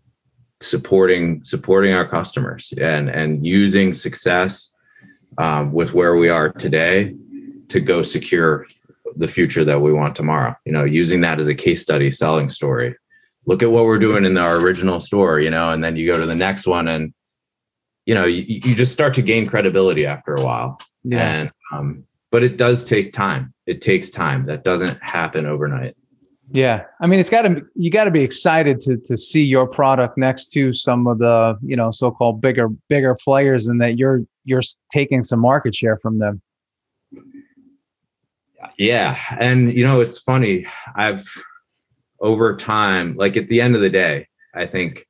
supporting 0.61 1.43
supporting 1.43 1.93
our 1.93 2.07
customers 2.07 2.73
and 2.79 3.09
and 3.09 3.45
using 3.45 3.93
success 3.93 4.73
um, 5.37 5.71
with 5.71 5.93
where 5.93 6.15
we 6.15 6.29
are 6.29 6.49
today 6.49 7.13
to 7.69 7.79
go 7.79 8.03
secure 8.03 8.67
the 9.15 9.27
future 9.27 9.63
that 9.63 9.81
we 9.81 9.93
want 9.93 10.15
tomorrow. 10.15 10.55
You 10.65 10.71
know 10.71 10.83
using 10.83 11.21
that 11.21 11.39
as 11.39 11.47
a 11.47 11.55
case 11.55 11.81
study 11.81 12.11
selling 12.11 12.49
story. 12.49 12.95
Look 13.45 13.61
at 13.61 13.71
what 13.71 13.85
we're 13.85 13.99
doing 13.99 14.25
in 14.25 14.37
our 14.37 14.57
original 14.57 14.99
store 14.99 15.39
you 15.39 15.49
know 15.49 15.71
and 15.71 15.83
then 15.83 15.95
you 15.95 16.11
go 16.11 16.19
to 16.19 16.25
the 16.25 16.35
next 16.35 16.67
one 16.67 16.87
and 16.87 17.13
you 18.05 18.15
know 18.15 18.25
you, 18.25 18.43
you 18.47 18.75
just 18.75 18.93
start 18.93 19.13
to 19.15 19.21
gain 19.21 19.47
credibility 19.47 20.05
after 20.05 20.33
a 20.35 20.43
while. 20.43 20.79
Yeah. 21.03 21.19
and 21.19 21.51
um, 21.71 22.03
but 22.31 22.43
it 22.43 22.57
does 22.57 22.83
take 22.83 23.13
time. 23.13 23.53
It 23.65 23.81
takes 23.81 24.09
time. 24.09 24.45
That 24.47 24.63
doesn't 24.63 25.01
happen 25.01 25.45
overnight. 25.45 25.95
Yeah, 26.51 26.83
I 27.01 27.07
mean, 27.07 27.19
it's 27.19 27.29
got 27.29 27.43
to 27.43 27.61
you 27.75 27.89
got 27.89 28.03
to 28.03 28.11
be 28.11 28.21
excited 28.21 28.79
to 28.81 28.97
to 28.97 29.17
see 29.17 29.43
your 29.43 29.67
product 29.67 30.17
next 30.17 30.51
to 30.51 30.73
some 30.73 31.07
of 31.07 31.17
the 31.19 31.57
you 31.63 31.75
know 31.75 31.91
so-called 31.91 32.41
bigger 32.41 32.67
bigger 32.87 33.15
players, 33.23 33.67
and 33.67 33.81
that 33.81 33.97
you're 33.97 34.21
you're 34.43 34.61
taking 34.91 35.23
some 35.23 35.39
market 35.39 35.73
share 35.73 35.97
from 35.97 36.19
them. 36.19 36.41
Yeah. 38.77 39.19
And, 39.39 39.73
you 39.73 39.85
know, 39.85 40.01
it's 40.01 40.19
funny. 40.19 40.65
I've, 40.95 41.25
over 42.19 42.55
time, 42.55 43.15
like 43.15 43.37
at 43.37 43.47
the 43.47 43.61
end 43.61 43.75
of 43.75 43.81
the 43.81 43.89
day, 43.89 44.27
I 44.53 44.65
think 44.65 45.05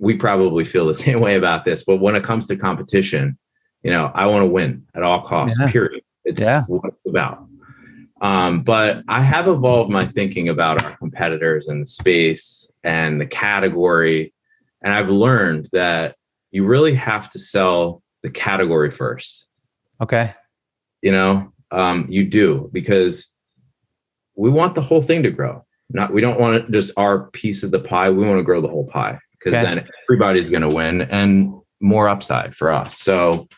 we 0.00 0.16
probably 0.16 0.64
feel 0.64 0.86
the 0.86 0.94
same 1.06 1.20
way 1.20 1.36
about 1.36 1.64
this. 1.64 1.84
But 1.84 1.96
when 1.96 2.16
it 2.16 2.24
comes 2.24 2.46
to 2.48 2.56
competition, 2.56 3.38
you 3.82 3.90
know, 3.90 4.10
I 4.14 4.26
want 4.26 4.42
to 4.42 4.46
win 4.46 4.84
at 4.94 5.02
all 5.02 5.22
costs, 5.22 5.58
yeah. 5.60 5.70
period. 5.70 6.02
It's 6.24 6.42
yeah. 6.42 6.64
what 6.64 6.84
it's 6.86 7.08
about. 7.08 7.46
Um, 8.20 8.62
but 8.62 9.02
I 9.08 9.22
have 9.22 9.46
evolved 9.46 9.90
my 9.90 10.06
thinking 10.06 10.48
about 10.48 10.82
our 10.82 10.96
competitors 10.96 11.68
and 11.68 11.82
the 11.82 11.86
space 11.86 12.70
and 12.82 13.20
the 13.20 13.26
category. 13.26 14.32
And 14.82 14.92
I've 14.92 15.10
learned 15.10 15.68
that 15.72 16.16
you 16.50 16.64
really 16.64 16.94
have 16.94 17.28
to 17.30 17.38
sell 17.38 18.02
the 18.22 18.30
category 18.30 18.90
first. 18.90 19.46
Okay. 20.00 20.34
You 21.02 21.12
know, 21.12 21.52
um, 21.70 22.06
you 22.08 22.24
do 22.24 22.70
because 22.72 23.28
we 24.36 24.50
want 24.50 24.74
the 24.74 24.80
whole 24.80 25.02
thing 25.02 25.22
to 25.22 25.30
grow. 25.30 25.64
Not 25.90 26.12
we 26.12 26.20
don't 26.20 26.40
want 26.40 26.70
just 26.70 26.92
our 26.96 27.30
piece 27.30 27.62
of 27.62 27.70
the 27.70 27.78
pie. 27.78 28.10
We 28.10 28.26
want 28.26 28.38
to 28.38 28.44
grow 28.44 28.60
the 28.60 28.68
whole 28.68 28.86
pie 28.86 29.18
because 29.32 29.54
okay. 29.54 29.74
then 29.74 29.88
everybody's 30.08 30.50
going 30.50 30.68
to 30.68 30.74
win 30.74 31.02
and 31.02 31.60
more 31.80 32.08
upside 32.08 32.56
for 32.56 32.72
us. 32.72 32.98
So 32.98 33.48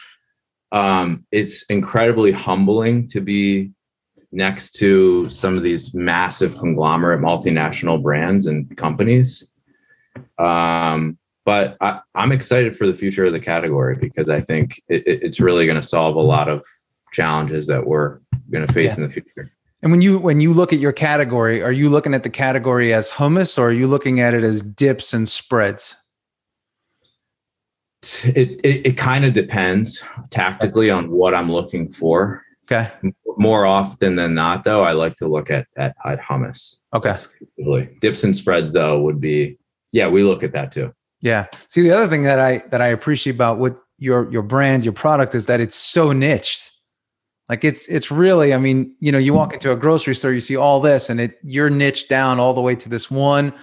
um, 0.73 1.25
it's 1.33 1.63
incredibly 1.65 2.33
humbling 2.33 3.09
to 3.09 3.21
be 3.21 3.71
next 4.31 4.73
to 4.73 5.29
some 5.31 5.57
of 5.57 5.63
these 5.63 5.95
massive 5.95 6.59
conglomerate 6.59 7.21
multinational 7.21 8.03
brands 8.03 8.47
and 8.47 8.77
companies. 8.77 9.49
Um, 10.37 11.19
but 11.47 11.79
I, 11.81 12.01
am 12.15 12.33
excited 12.33 12.77
for 12.77 12.87
the 12.87 12.95
future 12.95 13.25
of 13.25 13.33
the 13.33 13.41
category 13.41 13.97
because 13.97 14.29
I 14.29 14.43
think 14.43 14.83
it, 14.89 15.05
it's 15.07 15.41
really 15.41 15.65
going 15.65 15.81
to 15.81 15.87
solve 15.87 16.17
a 16.17 16.21
lot 16.21 16.49
of 16.49 16.63
challenges 17.13 17.67
that 17.67 17.87
we're 17.87 18.19
going 18.51 18.67
to 18.67 18.73
face 18.73 18.99
yeah. 18.99 19.05
in 19.05 19.09
the 19.09 19.15
future. 19.15 19.53
And 19.83 19.93
when 19.93 20.01
you 20.01 20.19
when 20.19 20.41
you 20.41 20.53
look 20.53 20.73
at 20.73 20.81
your 20.81 20.93
category, 20.93 21.63
are 21.63 21.73
you 21.73 21.89
looking 21.89 22.15
at 22.15 22.25
the 22.25 22.31
category 22.31 22.93
as 22.93 23.11
hummus 23.11 23.59
or 23.59 23.69
are 23.69 23.73
you 23.73 23.87
looking 23.87 24.19
at 24.19 24.35
it 24.35 24.43
as 24.43 24.61
dips 24.61 25.15
and 25.15 25.29
spreads? 25.29 25.97
It 28.25 28.61
it, 28.65 28.87
it 28.87 28.97
kind 28.97 29.25
of 29.25 29.35
depends 29.35 30.03
tactically 30.31 30.91
on 30.91 31.11
what 31.11 31.35
I'm 31.35 31.51
looking 31.51 31.93
for. 31.93 32.43
Okay. 32.65 32.91
More 33.39 33.65
often 33.65 34.17
than 34.17 34.35
not, 34.35 34.65
though, 34.65 34.83
I 34.83 34.93
like 34.93 35.15
to 35.17 35.29
look 35.29 35.49
at 35.51 35.67
at, 35.77 35.95
at 36.05 36.21
hummus. 36.21 36.77
Okay. 36.93 37.15
Dips 38.01 38.25
and 38.25 38.35
spreads, 38.35 38.73
though, 38.73 39.01
would 39.03 39.21
be 39.21 39.59
yeah, 39.93 40.09
we 40.09 40.23
look 40.23 40.43
at 40.43 40.53
that 40.53 40.73
too. 40.73 40.93
Yeah. 41.21 41.47
See, 41.69 41.83
the 41.83 41.93
other 41.93 42.09
thing 42.09 42.23
that 42.23 42.41
I 42.41 42.59
that 42.71 42.81
I 42.81 42.89
appreciate 42.89 43.35
about 43.35 43.59
what 43.59 43.79
your 43.99 44.31
your 44.31 44.43
brand, 44.43 44.85
your 44.85 44.93
product 44.93 45.35
is 45.35 45.47
that 45.47 45.61
it's 45.61 45.77
so 45.77 46.13
niched. 46.13 46.73
Like 47.49 47.65
it's 47.65 47.89
it's 47.89 48.11
really, 48.11 48.53
I 48.53 48.59
mean, 48.59 48.95
you 49.01 49.11
know, 49.11 49.19
you 49.19 49.33
walk 49.33 49.55
into 49.55 49.73
a 49.73 49.77
grocery 49.77 50.15
store, 50.15 50.33
you 50.33 50.41
see 50.41 50.57
all 50.57 50.81
this, 50.81 51.09
and 51.09 51.19
it 51.19 51.39
you're 51.43 51.71
niched 51.71 52.09
down 52.09 52.39
all 52.39 52.53
the 52.53 52.61
way 52.61 52.75
to 52.77 52.89
this 52.89 53.11
one. 53.11 53.55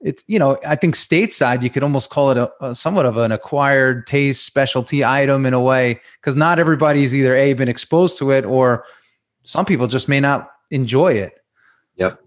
It's 0.00 0.24
you 0.26 0.40
know, 0.40 0.58
I 0.66 0.74
think 0.74 0.96
stateside 0.96 1.62
you 1.62 1.70
could 1.70 1.84
almost 1.84 2.10
call 2.10 2.32
it 2.32 2.36
a, 2.36 2.50
a 2.60 2.74
somewhat 2.74 3.06
of 3.06 3.16
an 3.16 3.30
acquired 3.30 4.08
taste 4.08 4.44
specialty 4.44 5.04
item 5.04 5.46
in 5.46 5.54
a 5.54 5.60
way, 5.60 6.00
because 6.20 6.34
not 6.34 6.58
everybody's 6.58 7.14
either 7.14 7.34
a 7.34 7.52
been 7.52 7.68
exposed 7.68 8.18
to 8.18 8.32
it 8.32 8.44
or 8.44 8.84
some 9.42 9.64
people 9.64 9.86
just 9.86 10.08
may 10.08 10.18
not 10.18 10.50
enjoy 10.72 11.12
it. 11.12 11.34
Yep, 11.96 12.20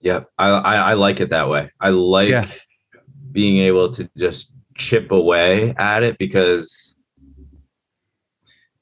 yep. 0.00 0.30
I 0.36 0.48
I, 0.48 0.74
I 0.74 0.94
like 0.94 1.20
it 1.20 1.30
that 1.30 1.48
way. 1.48 1.70
I 1.80 1.90
like 1.90 2.28
yeah. 2.28 2.46
being 3.30 3.58
able 3.58 3.92
to 3.94 4.10
just 4.16 4.52
chip 4.76 5.12
away 5.12 5.74
at 5.78 6.02
it 6.02 6.18
because 6.18 6.96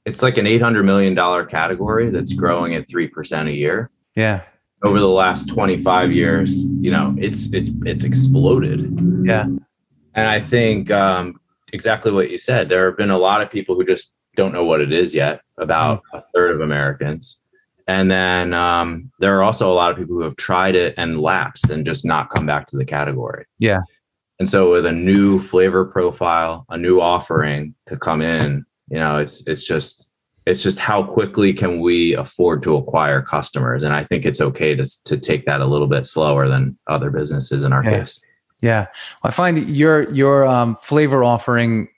it's 0.09 0.23
like 0.23 0.39
an 0.39 0.47
$800 0.47 0.85
million 0.85 1.15
category 1.47 2.09
that's 2.11 2.33
growing 2.33 2.75
at 2.75 2.89
3% 2.89 3.49
a 3.49 3.53
year. 3.53 3.91
Yeah. 4.17 4.43
Over 4.83 5.01
the 5.01 5.09
last 5.09 5.49
25 5.49 6.13
years, 6.13 6.65
you 6.81 6.91
know, 6.91 7.15
it's, 7.19 7.53
it's, 7.53 7.69
it's 7.85 8.05
exploded. 8.05 8.81
Yeah. 9.25 9.45
And 10.15 10.27
I 10.27 10.41
think, 10.41 10.91
um, 10.91 11.39
exactly 11.73 12.11
what 12.11 12.31
you 12.31 12.39
said, 12.39 12.69
there 12.69 12.87
have 12.87 12.97
been 12.97 13.11
a 13.11 13.19
lot 13.19 13.43
of 13.43 13.51
people 13.51 13.75
who 13.75 13.85
just 13.85 14.15
don't 14.35 14.53
know 14.53 14.65
what 14.65 14.81
it 14.81 14.93
is 14.93 15.15
yet, 15.15 15.43
about 15.59 16.03
mm. 16.15 16.21
a 16.21 16.25
third 16.35 16.55
of 16.55 16.63
Americans. 16.63 17.41
And 17.87 18.11
then 18.11 18.55
um, 18.55 19.11
there 19.19 19.37
are 19.39 19.43
also 19.43 19.71
a 19.71 19.75
lot 19.75 19.91
of 19.91 19.99
people 19.99 20.15
who 20.15 20.23
have 20.23 20.37
tried 20.37 20.75
it 20.75 20.95
and 20.97 21.21
lapsed 21.21 21.71
and 21.71 21.85
just 21.85 22.05
not 22.05 22.31
come 22.31 22.47
back 22.47 22.67
to 22.67 22.77
the 22.77 22.85
category. 22.85 23.45
Yeah. 23.59 23.81
And 24.39 24.49
so 24.49 24.71
with 24.71 24.87
a 24.87 24.93
new 24.93 25.39
flavor 25.39 25.85
profile, 25.85 26.65
a 26.71 26.79
new 26.79 27.01
offering 27.01 27.75
to 27.87 27.97
come 27.97 28.23
in, 28.23 28.65
you 28.91 28.99
know 28.99 29.19
it's 29.19 29.43
it's 29.47 29.63
just 29.63 30.11
it's 30.47 30.63
just 30.63 30.79
how 30.79 31.03
quickly 31.03 31.53
can 31.53 31.81
we 31.81 32.15
afford 32.15 32.63
to 32.63 32.77
acquire 32.77 33.21
customers? 33.21 33.83
And 33.83 33.95
i 33.95 34.05
think 34.05 34.25
it's 34.25 34.41
okay 34.41 34.75
to 34.75 34.87
to 35.05 35.19
take 35.19 35.45
that 35.47 35.61
a 35.61 35.67
little 35.67 35.87
bit 35.87 36.07
slower 36.07 36.49
than 36.49 36.79
other 36.87 37.11
businesses 37.11 37.65
in 37.65 37.73
our 37.73 37.85
yeah. 37.85 37.99
case. 37.99 38.21
Yeah. 38.61 38.87
I 39.23 39.31
find 39.31 39.59
your 39.69 40.13
your 40.13 40.47
um, 40.47 40.77
flavor 40.77 41.23
offering 41.23 41.89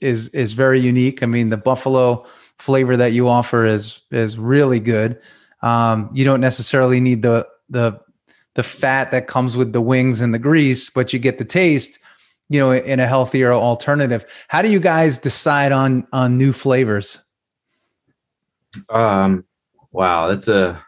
is 0.00 0.28
is 0.28 0.52
very 0.52 0.80
unique. 0.80 1.22
I 1.22 1.26
mean 1.26 1.50
the 1.50 1.56
buffalo 1.56 2.26
flavor 2.58 2.96
that 2.96 3.12
you 3.12 3.28
offer 3.28 3.64
is 3.64 4.00
is 4.10 4.38
really 4.38 4.80
good. 4.80 5.20
Um, 5.62 6.10
you 6.12 6.24
don't 6.24 6.40
necessarily 6.40 7.00
need 7.00 7.22
the 7.22 7.46
the 7.68 8.00
the 8.54 8.62
fat 8.62 9.10
that 9.10 9.26
comes 9.26 9.56
with 9.56 9.72
the 9.72 9.80
wings 9.80 10.20
and 10.20 10.32
the 10.32 10.38
grease 10.38 10.88
but 10.88 11.12
you 11.12 11.18
get 11.18 11.38
the 11.38 11.44
taste 11.44 11.98
you 12.48 12.60
know 12.60 12.72
in 12.72 13.00
a 13.00 13.06
healthier 13.06 13.52
alternative. 13.52 14.24
How 14.48 14.62
do 14.62 14.70
you 14.70 14.80
guys 14.80 15.18
decide 15.18 15.72
on 15.72 16.06
on 16.12 16.38
new 16.38 16.52
flavors? 16.52 17.22
Um 18.88 19.44
wow 19.92 20.28
that's 20.28 20.48
a 20.48 20.82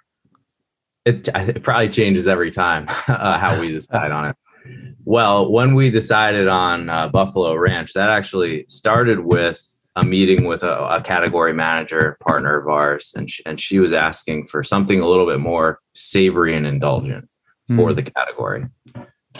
it, 1.04 1.28
it 1.28 1.62
probably 1.62 1.88
changes 1.88 2.26
every 2.26 2.50
time 2.50 2.86
uh, 3.08 3.38
how 3.38 3.60
we 3.60 3.70
decide 3.70 4.10
on 4.10 4.30
it. 4.30 4.36
Well 5.04 5.50
when 5.50 5.74
we 5.74 5.90
decided 5.90 6.48
on 6.48 6.90
uh, 6.90 7.08
buffalo 7.08 7.54
ranch 7.54 7.92
that 7.94 8.10
actually 8.10 8.66
started 8.68 9.20
with 9.20 9.62
a 9.94 10.04
meeting 10.04 10.44
with 10.44 10.62
a, 10.62 10.84
a 10.88 11.00
category 11.00 11.54
manager 11.54 12.18
partner 12.20 12.60
of 12.60 12.68
ours 12.68 13.14
and 13.16 13.30
she, 13.30 13.42
and 13.46 13.58
she 13.58 13.78
was 13.78 13.94
asking 13.94 14.46
for 14.46 14.62
something 14.62 15.00
a 15.00 15.06
little 15.06 15.26
bit 15.26 15.40
more 15.40 15.80
savory 15.94 16.54
and 16.54 16.66
indulgent 16.66 17.26
for 17.68 17.90
mm. 17.90 17.96
the 17.96 18.02
category 18.02 18.66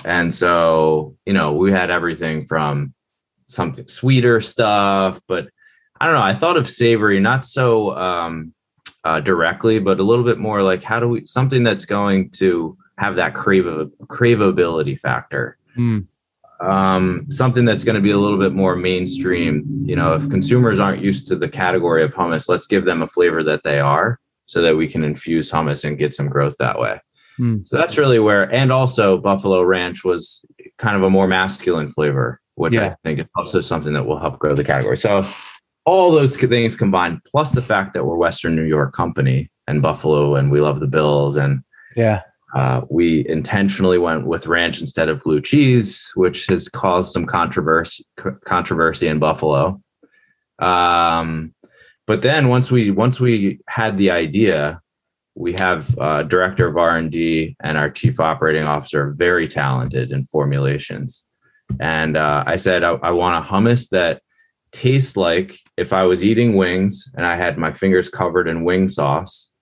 and 0.04 0.32
so, 0.32 1.16
you 1.26 1.32
know, 1.32 1.52
we 1.52 1.72
had 1.72 1.90
everything 1.90 2.46
from 2.46 2.94
something 3.46 3.86
sweeter 3.88 4.40
stuff, 4.40 5.20
but 5.26 5.48
I 6.00 6.06
don't 6.06 6.14
know. 6.14 6.22
I 6.22 6.34
thought 6.34 6.56
of 6.56 6.68
savory 6.68 7.20
not 7.20 7.44
so 7.44 7.96
um, 7.96 8.52
uh, 9.04 9.20
directly, 9.20 9.78
but 9.78 10.00
a 10.00 10.02
little 10.02 10.24
bit 10.24 10.38
more 10.38 10.62
like 10.62 10.82
how 10.82 11.00
do 11.00 11.08
we 11.08 11.26
something 11.26 11.62
that's 11.62 11.84
going 11.84 12.30
to 12.30 12.76
have 12.98 13.16
that 13.16 13.34
crave 13.34 13.64
craveability 14.04 14.98
factor. 15.00 15.58
Mm. 15.76 16.06
Um, 16.60 17.26
something 17.28 17.66
that's 17.66 17.84
going 17.84 17.96
to 17.96 18.00
be 18.00 18.12
a 18.12 18.18
little 18.18 18.38
bit 18.38 18.52
more 18.52 18.76
mainstream. 18.76 19.84
You 19.84 19.96
know, 19.96 20.14
if 20.14 20.28
consumers 20.30 20.80
aren't 20.80 21.02
used 21.02 21.26
to 21.26 21.36
the 21.36 21.48
category 21.48 22.02
of 22.02 22.14
hummus, 22.14 22.48
let's 22.48 22.66
give 22.66 22.84
them 22.84 23.02
a 23.02 23.08
flavor 23.08 23.42
that 23.44 23.62
they 23.62 23.78
are, 23.78 24.18
so 24.46 24.62
that 24.62 24.76
we 24.76 24.88
can 24.88 25.04
infuse 25.04 25.50
hummus 25.50 25.84
and 25.84 25.98
get 25.98 26.14
some 26.14 26.28
growth 26.28 26.56
that 26.58 26.78
way. 26.78 27.00
Mm. 27.38 27.66
So 27.66 27.76
that's 27.76 27.98
really 27.98 28.18
where, 28.18 28.52
and 28.52 28.72
also 28.72 29.18
Buffalo 29.18 29.62
Ranch 29.62 30.04
was 30.04 30.44
kind 30.78 30.96
of 30.96 31.02
a 31.02 31.10
more 31.10 31.26
masculine 31.26 31.92
flavor, 31.92 32.40
which 32.54 32.74
yeah. 32.74 32.86
I 32.86 32.94
think 33.04 33.20
is 33.20 33.26
also 33.36 33.60
something 33.60 33.92
that 33.92 34.06
will 34.06 34.18
help 34.18 34.38
grow 34.38 34.54
the 34.54 34.64
category. 34.64 34.96
So 34.96 35.22
all 35.84 36.12
those 36.12 36.36
things 36.36 36.76
combined, 36.76 37.20
plus 37.26 37.52
the 37.52 37.62
fact 37.62 37.94
that 37.94 38.04
we're 38.04 38.16
Western 38.16 38.56
New 38.56 38.64
York 38.64 38.92
company 38.92 39.50
and 39.66 39.82
Buffalo, 39.82 40.34
and 40.34 40.50
we 40.50 40.60
love 40.60 40.80
the 40.80 40.86
Bills, 40.86 41.36
and 41.36 41.62
yeah, 41.94 42.22
uh, 42.54 42.82
we 42.90 43.26
intentionally 43.28 43.98
went 43.98 44.26
with 44.26 44.46
ranch 44.46 44.80
instead 44.80 45.08
of 45.08 45.22
blue 45.22 45.40
cheese, 45.40 46.10
which 46.14 46.46
has 46.46 46.68
caused 46.68 47.12
some 47.12 47.26
controversy 47.26 48.04
controversy 48.44 49.08
in 49.08 49.18
Buffalo. 49.18 49.80
Um, 50.58 51.54
but 52.06 52.22
then 52.22 52.48
once 52.48 52.70
we 52.70 52.90
once 52.90 53.20
we 53.20 53.60
had 53.68 53.98
the 53.98 54.10
idea, 54.10 54.80
we 55.36 55.54
have 55.58 55.96
uh, 55.98 56.22
director 56.24 56.66
of 56.66 56.76
r&d 56.76 57.56
and 57.62 57.78
our 57.78 57.90
chief 57.90 58.18
operating 58.18 58.64
officer 58.64 59.14
very 59.16 59.46
talented 59.46 60.10
in 60.10 60.26
formulations 60.26 61.24
and 61.78 62.16
uh, 62.16 62.42
i 62.46 62.56
said 62.56 62.82
I, 62.82 62.92
I 62.94 63.10
want 63.10 63.44
a 63.44 63.48
hummus 63.48 63.90
that 63.90 64.22
tastes 64.72 65.16
like 65.16 65.58
if 65.76 65.92
i 65.92 66.02
was 66.02 66.24
eating 66.24 66.56
wings 66.56 67.08
and 67.14 67.24
i 67.24 67.36
had 67.36 67.58
my 67.58 67.72
fingers 67.72 68.08
covered 68.08 68.48
in 68.48 68.64
wing 68.64 68.88
sauce 68.88 69.52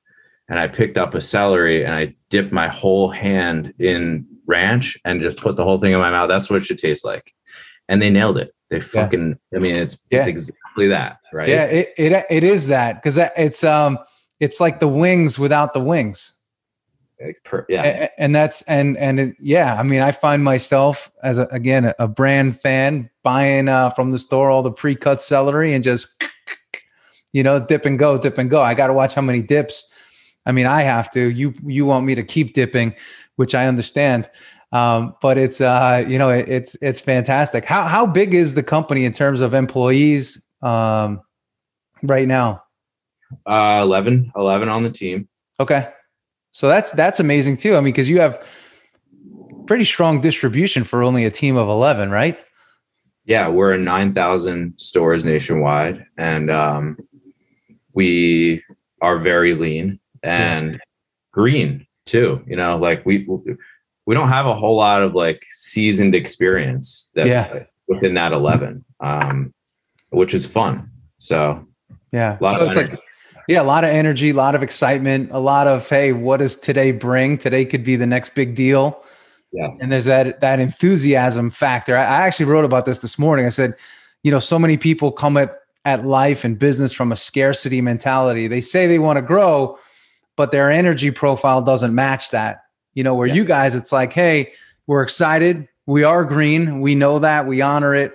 and 0.49 0.59
i 0.59 0.69
picked 0.69 0.97
up 0.97 1.15
a 1.15 1.21
celery 1.21 1.85
and 1.85 1.95
i 1.95 2.15
dipped 2.31 2.53
my 2.53 2.69
whole 2.69 3.11
hand 3.11 3.75
in 3.79 4.27
ranch 4.47 4.99
and 5.05 5.23
just 5.23 5.39
put 5.39 5.57
the 5.57 5.65
whole 5.65 5.79
thing 5.79 5.93
in 5.93 5.99
my 5.99 6.11
mouth 6.11 6.29
that's 6.29 6.49
what 6.49 6.57
it 6.57 6.65
should 6.65 6.79
taste 6.79 7.05
like 7.05 7.33
and 7.89 8.01
they 8.01 8.11
nailed 8.11 8.39
it 8.39 8.55
they 8.71 8.81
fucking 8.81 9.37
yeah. 9.51 9.59
i 9.59 9.61
mean 9.61 9.75
it's, 9.75 9.99
yeah. 10.11 10.21
it's 10.21 10.29
exactly 10.29 10.89
that 10.89 11.19
right 11.33 11.49
yeah 11.49 11.65
it, 11.65 11.93
it, 11.97 12.27
it 12.31 12.45
is 12.45 12.69
that 12.69 12.95
because 12.95 13.19
it's 13.37 13.65
um 13.65 13.99
it's 14.41 14.61
like 14.61 14.81
the 14.81 14.89
wings 14.89 15.39
without 15.39 15.73
the 15.73 15.81
wings. 15.81 16.35
Yeah, 17.69 18.09
and, 18.19 18.35
that's 18.35 18.63
and 18.63 18.97
and 18.99 19.21
it, 19.21 19.37
yeah. 19.39 19.79
I 19.79 19.83
mean, 19.83 20.01
I 20.01 20.13
find 20.13 20.43
myself 20.43 21.11
as 21.23 21.39
a, 21.39 21.47
again 21.47 21.85
a, 21.85 21.95
a 21.99 22.09
brand 22.09 22.61
fan 22.61 23.09
buying 23.23 23.69
uh, 23.69 23.91
from 23.91 24.11
the 24.11 24.19
store 24.19 24.51
all 24.51 24.63
the 24.63 24.73
pre-cut 24.73 25.23
celery 25.23 25.75
and 25.75 25.85
just 25.85 26.09
you 27.33 27.43
know 27.43 27.61
dip 27.61 27.87
and 27.87 27.99
go, 27.99 28.19
dip 28.19 28.37
and 28.37 28.51
go. 28.51 28.61
I 28.61 28.75
got 28.75 28.89
to 28.89 28.93
watch 28.93 29.15
how 29.15 29.23
many 29.23 29.43
dips 29.43 29.91
I 30.47 30.53
mean, 30.53 30.67
I 30.67 30.83
have 30.83 31.11
to. 31.13 31.21
You 31.31 31.55
you 31.65 31.87
want 31.87 32.07
me 32.07 32.15
to 32.15 32.23
keep 32.23 32.55
dipping, 32.55 32.95
which 33.37 33.55
I 33.55 33.67
understand. 33.67 34.29
Um, 34.73 35.15
but 35.23 35.39
it's 35.39 35.61
uh, 35.61 36.05
you 36.07 36.19
know 36.19 36.31
it, 36.31 36.49
it's 36.49 36.77
it's 36.83 37.01
fantastic. 37.01 37.65
How 37.65 37.85
how 37.85 38.07
big 38.07 38.35
is 38.35 38.55
the 38.55 38.63
company 38.63 39.05
in 39.05 39.13
terms 39.13 39.41
of 39.41 39.55
employees 39.55 40.47
um, 40.63 41.21
right 42.03 42.29
now? 42.29 42.63
Uh, 43.47 43.81
11, 43.83 44.33
11 44.37 44.69
on 44.69 44.83
the 44.83 44.91
team. 44.91 45.29
Okay, 45.61 45.89
so 46.53 46.69
that's 46.69 46.91
that's 46.93 47.21
amazing 47.21 47.57
too. 47.57 47.77
I 47.77 47.81
mean, 47.81 47.93
because 47.93 48.09
you 48.09 48.21
have 48.21 48.45
pretty 49.67 49.85
strong 49.85 50.21
distribution 50.21 50.83
for 50.85 51.03
only 51.03 51.25
a 51.25 51.31
team 51.31 51.57
of 51.57 51.69
eleven, 51.69 52.11
right? 52.11 52.37
Yeah, 53.25 53.49
we're 53.49 53.75
in 53.75 53.85
nine 53.85 54.13
thousand 54.13 54.79
stores 54.79 55.25
nationwide, 55.25 56.05
and 56.19 56.51
um, 56.51 56.99
we 57.93 58.65
are 59.01 59.21
very 59.21 59.55
lean 59.55 60.01
and 60.25 60.73
yeah. 60.73 60.81
green 61.31 61.87
too. 62.05 62.43
You 62.49 62.57
know, 62.57 62.79
like 62.79 63.07
we 63.07 63.29
we 64.07 64.15
don't 64.15 64.29
have 64.29 64.47
a 64.47 64.55
whole 64.55 64.77
lot 64.77 65.03
of 65.03 65.15
like 65.15 65.45
seasoned 65.51 66.15
experience 66.15 67.11
that 67.15 67.27
yeah. 67.27 67.65
within 67.89 68.15
that 68.15 68.33
11 68.33 68.85
um, 69.01 69.53
which 70.11 70.35
is 70.35 70.45
fun 70.47 70.91
so 71.19 71.67
yeah 72.13 72.39
so 72.39 72.67
it's 72.67 72.77
like 72.77 72.99
yeah 73.49 73.61
a 73.61 73.65
lot 73.65 73.85
of 73.85 73.91
energy 73.91 74.31
a 74.31 74.35
lot 74.35 74.55
of 74.55 74.63
excitement 74.63 75.31
a 75.33 75.39
lot 75.39 75.67
of 75.67 75.89
hey 75.89 76.13
what 76.13 76.39
does 76.39 76.57
today 76.57 76.93
bring 76.93 77.39
today 77.39 77.65
could 77.65 77.85
be 77.85 77.97
the 77.97 78.07
next 78.07 78.35
big 78.35 78.55
deal 78.55 79.03
yes. 79.53 79.81
and 79.81 79.91
there's 79.93 80.07
that 80.07 80.41
that 80.41 80.61
enthusiasm 80.61 81.51
factor 81.51 81.97
I, 81.97 82.03
I 82.03 82.27
actually 82.27 82.47
wrote 82.47 82.65
about 82.65 82.87
this 82.87 83.01
this 83.01 83.19
morning 83.19 83.47
i 83.47 83.51
said 83.51 83.75
you 84.23 84.31
know 84.31 84.39
so 84.39 84.59
many 84.59 84.77
people 84.77 85.13
come 85.13 85.37
at 85.37 85.59
at 85.85 86.07
life 86.07 86.45
and 86.45 86.59
business 86.59 86.93
from 86.93 87.13
a 87.13 87.17
scarcity 87.17 87.81
mentality 87.81 88.49
they 88.49 88.61
say 88.61 88.87
they 88.87 88.99
want 88.99 89.17
to 89.17 89.23
grow 89.23 89.79
but 90.37 90.51
their 90.51 90.71
energy 90.71 91.11
profile 91.11 91.63
doesn't 91.63 91.95
match 91.95 92.31
that 92.31 92.65
you 92.95 93.03
know, 93.03 93.15
where 93.15 93.27
yeah. 93.27 93.35
you 93.35 93.45
guys, 93.45 93.75
it's 93.75 93.93
like, 93.93 94.13
hey, 94.13 94.53
we're 94.87 95.03
excited. 95.03 95.69
We 95.87 96.05
are 96.05 96.25
green. 96.25 96.81
We 96.81 96.95
know 96.95 97.19
that. 97.19 97.47
We 97.47 97.61
honor 97.61 97.95
it. 97.95 98.15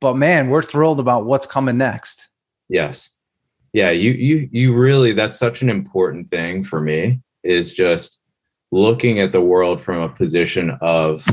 But 0.00 0.16
man, 0.16 0.48
we're 0.48 0.62
thrilled 0.62 1.00
about 1.00 1.24
what's 1.24 1.46
coming 1.46 1.78
next. 1.78 2.28
Yes. 2.68 3.10
Yeah, 3.72 3.90
you 3.90 4.12
you 4.12 4.48
you 4.50 4.74
really 4.74 5.12
that's 5.12 5.38
such 5.38 5.62
an 5.62 5.70
important 5.70 6.28
thing 6.28 6.64
for 6.64 6.80
me 6.80 7.20
is 7.42 7.72
just 7.72 8.20
looking 8.70 9.20
at 9.20 9.32
the 9.32 9.40
world 9.40 9.80
from 9.80 10.02
a 10.02 10.08
position 10.08 10.76
of 10.80 11.26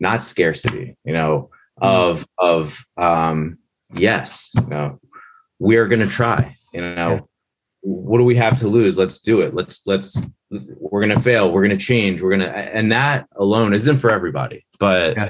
not 0.00 0.22
scarcity, 0.22 0.96
you 1.04 1.12
know, 1.12 1.50
mm-hmm. 1.80 1.86
of 1.86 2.26
of 2.38 2.84
um 2.96 3.58
yes, 3.94 4.52
you 4.54 4.66
know, 4.66 5.00
we're 5.58 5.88
going 5.88 6.00
to 6.00 6.08
try, 6.08 6.56
you 6.72 6.80
know. 6.80 7.08
Yeah. 7.14 7.20
What 7.80 8.18
do 8.18 8.24
we 8.24 8.34
have 8.36 8.58
to 8.58 8.68
lose? 8.68 8.98
Let's 8.98 9.20
do 9.20 9.40
it. 9.40 9.54
Let's 9.54 9.86
let's 9.86 10.20
we're 10.50 11.02
going 11.02 11.14
to 11.14 11.20
fail 11.20 11.52
we're 11.52 11.66
going 11.66 11.76
to 11.76 11.84
change 11.84 12.22
we're 12.22 12.30
going 12.30 12.40
to 12.40 12.48
and 12.48 12.90
that 12.90 13.26
alone 13.36 13.74
isn't 13.74 13.98
for 13.98 14.10
everybody 14.10 14.64
but 14.78 15.16
yeah. 15.16 15.28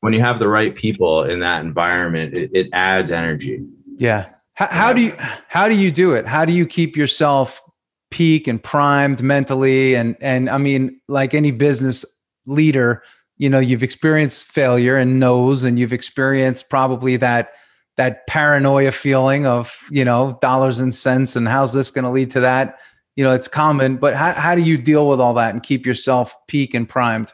when 0.00 0.12
you 0.12 0.20
have 0.20 0.38
the 0.38 0.48
right 0.48 0.74
people 0.74 1.24
in 1.24 1.40
that 1.40 1.64
environment 1.64 2.36
it, 2.36 2.50
it 2.52 2.68
adds 2.72 3.10
energy 3.10 3.64
yeah 3.96 4.28
how, 4.58 4.66
how, 4.66 4.92
do 4.92 5.02
you 5.02 5.14
how 5.46 5.68
do 5.68 5.76
you 5.76 5.92
do 5.92 6.14
it? 6.14 6.26
How 6.26 6.44
do 6.44 6.52
you 6.52 6.66
keep 6.66 6.96
yourself 6.96 7.62
peak 8.10 8.48
and 8.48 8.60
primed 8.60 9.22
mentally? 9.22 9.94
And 9.94 10.16
and 10.20 10.50
i 10.50 10.58
mean 10.58 11.00
like 11.06 11.32
any 11.32 11.52
business 11.52 12.04
leader 12.44 13.02
you 13.36 13.48
know 13.48 13.60
you've 13.60 13.84
experienced 13.84 14.44
failure 14.44 14.96
and 14.96 15.20
knows 15.20 15.62
and 15.62 15.78
you've 15.78 15.92
experienced 15.92 16.68
probably 16.70 17.16
that 17.18 17.52
that 17.98 18.26
paranoia 18.26 18.90
feeling 18.90 19.46
of 19.46 19.78
you 19.92 20.04
know 20.04 20.36
dollars 20.42 20.80
and 20.80 20.92
cents 20.92 21.36
and 21.36 21.46
how's 21.46 21.72
this 21.72 21.92
going 21.92 22.04
to 22.04 22.10
lead 22.10 22.30
to 22.30 22.40
that? 22.40 22.80
You 23.14 23.22
know 23.22 23.32
it's 23.32 23.46
common 23.48 23.96
but 23.96 24.16
how, 24.16 24.32
how 24.32 24.56
do 24.56 24.62
you 24.62 24.76
deal 24.76 25.08
with 25.08 25.20
all 25.20 25.34
that 25.34 25.54
and 25.54 25.62
keep 25.62 25.86
yourself 25.86 26.34
peak 26.48 26.74
and 26.74 26.88
primed? 26.88 27.32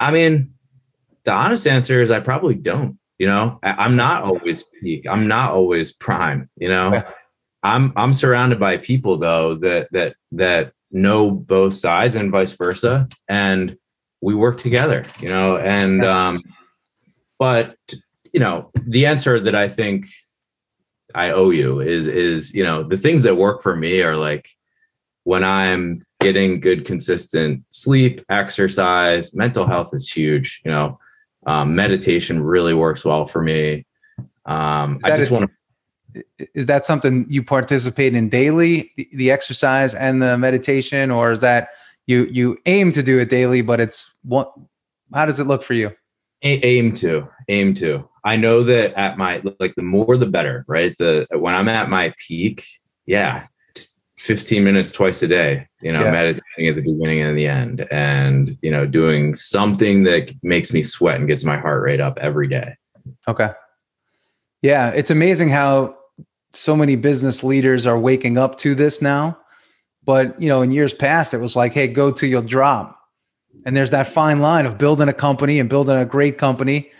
I 0.00 0.10
mean 0.10 0.54
the 1.22 1.30
honest 1.30 1.68
answer 1.68 2.02
is 2.02 2.10
i 2.10 2.18
probably 2.18 2.56
don't 2.56 2.98
you 3.18 3.26
know? 3.26 3.58
I, 3.62 3.84
am 3.84 3.96
not 3.96 4.24
always 4.24 4.64
peak. 4.80 5.06
I'm 5.08 5.28
not 5.28 5.52
always 5.52 5.92
prime 5.92 6.48
you 6.56 6.68
know? 6.68 7.02
I'm 7.62 7.92
i'm 7.96 8.12
surrounded 8.12 8.60
by 8.60 8.76
people 8.76 9.18
though 9.18 9.56
that 9.56 9.88
that 9.92 10.16
that 10.32 10.72
know 10.90 11.30
both 11.30 11.74
sides 11.74 12.14
and 12.14 12.30
vice 12.30 12.52
versa 12.52 13.08
and 13.28 13.76
we 14.20 14.34
work 14.34 14.56
together 14.58 15.04
you 15.20 15.28
know? 15.28 15.56
And 15.56 16.04
um 16.04 16.42
but 17.38 17.76
you 18.32 18.40
know 18.40 18.70
the 18.86 19.06
answer 19.06 19.40
that 19.40 19.54
i 19.54 19.68
think 19.68 20.06
i 21.14 21.30
owe 21.30 21.50
you 21.50 21.80
is 21.80 22.06
is 22.06 22.52
you 22.52 22.62
know 22.62 22.82
the 22.82 22.98
things 22.98 23.22
that 23.22 23.36
work 23.36 23.62
for 23.62 23.74
me 23.74 24.02
are 24.02 24.16
like 24.16 24.48
when 25.26 25.42
I'm 25.42 26.06
getting 26.20 26.60
good, 26.60 26.84
consistent 26.84 27.64
sleep, 27.70 28.24
exercise, 28.30 29.34
mental 29.34 29.66
health 29.66 29.90
is 29.92 30.08
huge. 30.08 30.62
You 30.64 30.70
know, 30.70 31.00
um, 31.46 31.74
meditation 31.74 32.42
really 32.42 32.74
works 32.74 33.04
well 33.04 33.26
for 33.26 33.42
me. 33.42 33.86
Um, 34.44 34.98
I 35.04 35.16
just 35.16 35.30
want 35.30 35.50
to. 36.14 36.24
Is 36.54 36.66
that 36.66 36.84
something 36.84 37.26
you 37.28 37.42
participate 37.42 38.14
in 38.14 38.28
daily, 38.30 38.90
the, 38.96 39.08
the, 39.12 39.30
exercise 39.30 39.94
and 39.94 40.22
the 40.22 40.38
meditation, 40.38 41.10
or 41.10 41.32
is 41.32 41.40
that 41.40 41.70
you 42.06 42.26
you 42.32 42.56
aim 42.66 42.92
to 42.92 43.02
do 43.02 43.18
it 43.18 43.28
daily, 43.28 43.62
but 43.62 43.80
it's 43.80 44.14
what? 44.22 44.52
How 45.12 45.26
does 45.26 45.40
it 45.40 45.46
look 45.46 45.62
for 45.62 45.74
you? 45.74 45.90
aim 46.42 46.94
to 46.94 47.28
aim 47.48 47.74
to. 47.74 48.08
I 48.24 48.36
know 48.36 48.62
that 48.62 48.94
at 48.98 49.18
my 49.18 49.42
like 49.60 49.74
the 49.74 49.82
more 49.82 50.16
the 50.16 50.26
better, 50.26 50.64
right? 50.68 50.94
The 50.98 51.26
when 51.32 51.54
I'm 51.54 51.68
at 51.68 51.88
my 51.88 52.14
peak, 52.26 52.66
yeah, 53.06 53.46
15 54.18 54.64
minutes 54.64 54.92
twice 54.92 55.22
a 55.22 55.28
day, 55.28 55.68
you 55.86 55.92
know, 55.92 56.00
yeah. 56.00 56.10
meditating 56.10 56.68
at 56.68 56.74
the 56.74 56.82
beginning 56.82 57.20
and 57.20 57.38
the 57.38 57.46
end, 57.46 57.86
and, 57.92 58.58
you 58.60 58.72
know, 58.72 58.84
doing 58.86 59.36
something 59.36 60.02
that 60.02 60.34
makes 60.42 60.72
me 60.72 60.82
sweat 60.82 61.20
and 61.20 61.28
gets 61.28 61.44
my 61.44 61.56
heart 61.56 61.80
rate 61.80 62.00
up 62.00 62.18
every 62.20 62.48
day. 62.48 62.74
Okay. 63.28 63.50
Yeah. 64.62 64.88
It's 64.88 65.12
amazing 65.12 65.50
how 65.50 65.96
so 66.50 66.76
many 66.76 66.96
business 66.96 67.44
leaders 67.44 67.86
are 67.86 67.96
waking 67.96 68.36
up 68.36 68.58
to 68.58 68.74
this 68.74 69.00
now. 69.00 69.38
But, 70.04 70.42
you 70.42 70.48
know, 70.48 70.60
in 70.60 70.72
years 70.72 70.92
past, 70.92 71.34
it 71.34 71.38
was 71.38 71.54
like, 71.54 71.72
hey, 71.72 71.86
go 71.86 72.10
to 72.10 72.26
your 72.26 72.42
drop. 72.42 72.98
And 73.64 73.76
there's 73.76 73.92
that 73.92 74.08
fine 74.08 74.40
line 74.40 74.66
of 74.66 74.78
building 74.78 75.08
a 75.08 75.12
company 75.12 75.60
and 75.60 75.70
building 75.70 75.96
a 75.96 76.04
great 76.04 76.36
company 76.36 76.90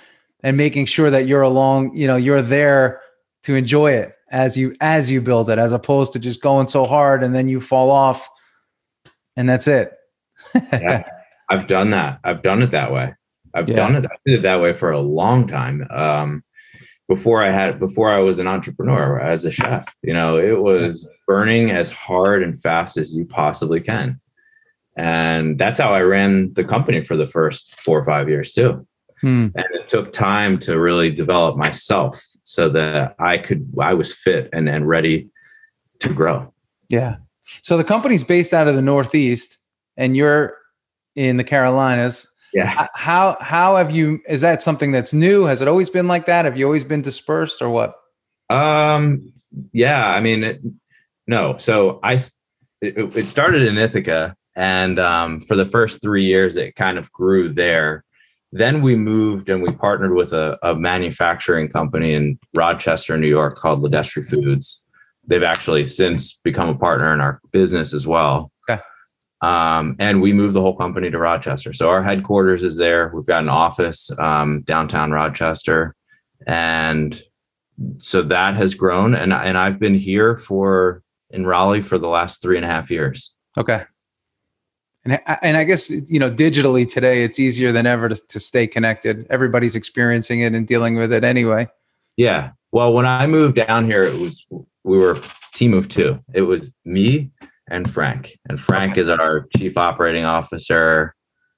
and 0.44 0.56
making 0.56 0.86
sure 0.86 1.10
that 1.10 1.26
you're 1.26 1.42
along, 1.42 1.92
you 1.96 2.06
know, 2.06 2.14
you're 2.14 2.40
there 2.40 3.00
to 3.42 3.56
enjoy 3.56 3.94
it 3.94 4.12
as 4.30 4.56
you 4.56 4.76
as 4.80 5.10
you 5.10 5.20
build 5.20 5.50
it 5.50 5.58
as 5.58 5.72
opposed 5.72 6.12
to 6.12 6.20
just 6.20 6.40
going 6.40 6.68
so 6.68 6.84
hard 6.84 7.24
and 7.24 7.34
then 7.34 7.48
you 7.48 7.60
fall 7.60 7.90
off 7.90 8.28
and 9.36 9.48
that's 9.48 9.68
it. 9.68 9.92
Yeah, 10.54 11.04
i've 11.50 11.68
done 11.68 11.90
that. 11.90 12.20
I've 12.24 12.42
done 12.42 12.62
it 12.62 12.70
that 12.72 12.92
way. 12.92 13.14
I've 13.54 13.68
yeah. 13.68 13.76
done 13.76 13.96
it. 13.96 14.06
I 14.06 14.16
did 14.24 14.40
it 14.40 14.42
that 14.42 14.60
way 14.60 14.74
for 14.74 14.90
a 14.90 15.00
long 15.00 15.46
time. 15.48 15.86
Um, 15.90 16.42
before 17.08 17.44
i 17.44 17.50
had 17.50 17.78
before 17.78 18.12
i 18.12 18.18
was 18.18 18.38
an 18.38 18.48
entrepreneur 18.48 19.20
as 19.20 19.44
a 19.44 19.50
chef 19.50 19.86
you 20.02 20.12
know 20.12 20.36
it 20.36 20.60
was 20.60 21.08
burning 21.26 21.70
as 21.70 21.90
hard 21.90 22.42
and 22.42 22.60
fast 22.60 22.96
as 22.96 23.14
you 23.14 23.24
possibly 23.24 23.80
can. 23.80 24.20
And 24.96 25.58
that's 25.58 25.78
how 25.78 25.92
i 25.92 26.00
ran 26.00 26.52
the 26.54 26.64
company 26.64 27.04
for 27.04 27.16
the 27.16 27.26
first 27.26 27.78
four 27.80 27.98
or 27.98 28.04
five 28.04 28.28
years 28.28 28.52
too. 28.52 28.86
Hmm. 29.20 29.48
and 29.54 29.64
it 29.72 29.88
took 29.88 30.12
time 30.12 30.58
to 30.60 30.78
really 30.78 31.10
develop 31.10 31.56
myself 31.56 32.22
so 32.44 32.68
that 32.68 33.14
I 33.18 33.38
could 33.38 33.66
I 33.80 33.94
was 33.94 34.14
fit 34.14 34.50
and 34.52 34.68
and 34.68 34.86
ready 34.86 35.30
to 36.00 36.12
grow. 36.12 36.52
Yeah. 36.88 37.16
So 37.62 37.76
the 37.76 37.84
company's 37.84 38.24
based 38.24 38.52
out 38.52 38.68
of 38.68 38.74
the 38.74 38.82
Northeast, 38.82 39.58
and 39.96 40.16
you're 40.16 40.56
in 41.14 41.36
the 41.36 41.44
Carolinas. 41.44 42.26
Yeah. 42.52 42.86
How 42.94 43.36
how 43.40 43.76
have 43.76 43.90
you? 43.90 44.20
Is 44.28 44.40
that 44.40 44.62
something 44.62 44.92
that's 44.92 45.12
new? 45.12 45.44
Has 45.44 45.60
it 45.60 45.68
always 45.68 45.90
been 45.90 46.06
like 46.06 46.26
that? 46.26 46.44
Have 46.44 46.56
you 46.56 46.64
always 46.64 46.84
been 46.84 47.02
dispersed, 47.02 47.60
or 47.60 47.70
what? 47.70 47.94
Um. 48.50 49.32
Yeah. 49.72 50.08
I 50.08 50.20
mean, 50.20 50.44
it, 50.44 50.60
no. 51.26 51.56
So 51.58 52.00
I 52.02 52.14
it, 52.80 53.16
it 53.16 53.28
started 53.28 53.62
in 53.62 53.78
Ithaca, 53.78 54.36
and 54.54 54.98
um, 54.98 55.40
for 55.40 55.56
the 55.56 55.66
first 55.66 56.02
three 56.02 56.24
years, 56.24 56.56
it 56.56 56.76
kind 56.76 56.98
of 56.98 57.10
grew 57.12 57.52
there. 57.52 58.04
Then 58.52 58.80
we 58.80 58.94
moved 58.94 59.48
and 59.48 59.62
we 59.62 59.72
partnered 59.72 60.14
with 60.14 60.32
a, 60.32 60.56
a 60.62 60.74
manufacturing 60.74 61.68
company 61.68 62.14
in 62.14 62.38
Rochester, 62.54 63.18
New 63.18 63.28
York 63.28 63.56
called 63.56 63.82
LiDestri 63.82 64.26
Foods. 64.26 64.82
They've 65.26 65.42
actually 65.42 65.86
since 65.86 66.34
become 66.34 66.68
a 66.68 66.74
partner 66.74 67.12
in 67.12 67.20
our 67.20 67.40
business 67.52 67.92
as 67.92 68.06
well. 68.06 68.52
Okay. 68.68 68.80
Um, 69.42 69.96
and 69.98 70.22
we 70.22 70.32
moved 70.32 70.54
the 70.54 70.60
whole 70.60 70.76
company 70.76 71.10
to 71.10 71.18
Rochester. 71.18 71.72
So 71.72 71.90
our 71.90 72.02
headquarters 72.02 72.62
is 72.62 72.76
there. 72.76 73.10
We've 73.14 73.26
got 73.26 73.42
an 73.42 73.48
office 73.48 74.10
um, 74.18 74.62
downtown 74.62 75.10
Rochester, 75.10 75.94
and 76.46 77.22
so 78.00 78.22
that 78.22 78.56
has 78.56 78.74
grown. 78.74 79.14
And 79.14 79.32
and 79.32 79.58
I've 79.58 79.78
been 79.78 79.94
here 79.94 80.36
for 80.36 81.02
in 81.30 81.44
Raleigh 81.44 81.82
for 81.82 81.98
the 81.98 82.08
last 82.08 82.40
three 82.40 82.56
and 82.56 82.64
a 82.64 82.68
half 82.68 82.90
years. 82.90 83.34
Okay. 83.58 83.84
And, 85.04 85.20
and 85.42 85.56
I 85.56 85.64
guess, 85.64 85.90
you 85.90 86.18
know, 86.18 86.30
digitally 86.30 86.86
today, 86.88 87.22
it's 87.22 87.38
easier 87.38 87.70
than 87.70 87.86
ever 87.86 88.08
to, 88.08 88.16
to 88.28 88.40
stay 88.40 88.66
connected. 88.66 89.26
Everybody's 89.30 89.76
experiencing 89.76 90.40
it 90.40 90.52
and 90.54 90.66
dealing 90.66 90.96
with 90.96 91.12
it 91.12 91.22
anyway. 91.22 91.68
Yeah. 92.16 92.50
Well, 92.72 92.92
when 92.92 93.06
I 93.06 93.26
moved 93.26 93.54
down 93.54 93.86
here, 93.86 94.02
it 94.02 94.18
was, 94.18 94.46
we 94.86 94.96
were 94.96 95.12
a 95.12 95.22
team 95.52 95.74
of 95.74 95.88
two. 95.88 96.18
It 96.32 96.42
was 96.42 96.72
me 96.84 97.30
and 97.68 97.90
Frank. 97.90 98.38
And 98.48 98.60
Frank 98.60 98.92
okay. 98.92 99.00
is 99.00 99.08
our 99.08 99.48
chief 99.56 99.76
operating 99.76 100.24
officer. 100.24 101.14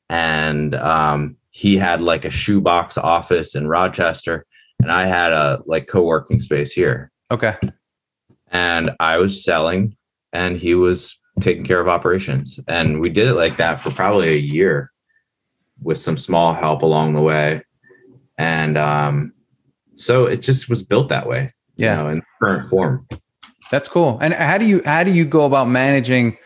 And 0.09 0.75
um, 0.75 1.37
he 1.51 1.77
had 1.77 2.01
like 2.01 2.25
a 2.25 2.31
shoebox 2.31 2.97
office 2.97 3.55
in 3.55 3.69
Rochester, 3.69 4.47
and 4.81 4.91
I 4.91 5.05
had 5.07 5.33
a 5.33 5.61
like 5.67 5.87
co 5.87 6.03
working 6.03 6.41
space 6.41 6.73
here. 6.73 7.13
Okay. 7.31 7.57
And 8.51 8.93
I 8.99 9.19
was 9.19 9.45
selling, 9.45 9.95
and 10.33 10.57
he 10.57 10.75
was 10.75 11.19
taking 11.41 11.65
care 11.65 11.81
of 11.81 11.89
operations. 11.89 12.59
And 12.67 13.01
we 13.01 13.11
did 13.11 13.29
it 13.29 13.35
like 13.35 13.59
that 13.59 13.81
for 13.81 13.91
probably 13.91 14.29
a 14.31 14.39
year 14.39 14.91
with 15.83 15.99
some 15.99 16.17
small 16.17 16.55
help 16.55 16.83
along 16.83 17.13
the 17.13 17.21
way. 17.21 17.63
And 18.39 18.79
um, 18.79 19.35
so 19.93 20.25
it 20.25 20.43
just 20.43 20.71
was 20.71 20.83
built 20.83 21.11
that 21.11 21.29
way, 21.29 21.53
yeah. 21.79 21.97
you 21.97 22.03
know, 22.03 22.11
in 22.11 22.23
current 22.41 22.69
form. 22.69 23.07
That's 23.71 23.89
cool. 23.89 24.19
And 24.21 24.35
how 24.35 24.59
do 24.59 24.67
you 24.67 24.83
how 24.85 25.05
do 25.05 25.11
you 25.11 25.25
go 25.25 25.45
about 25.45 25.69
managing 25.69 26.37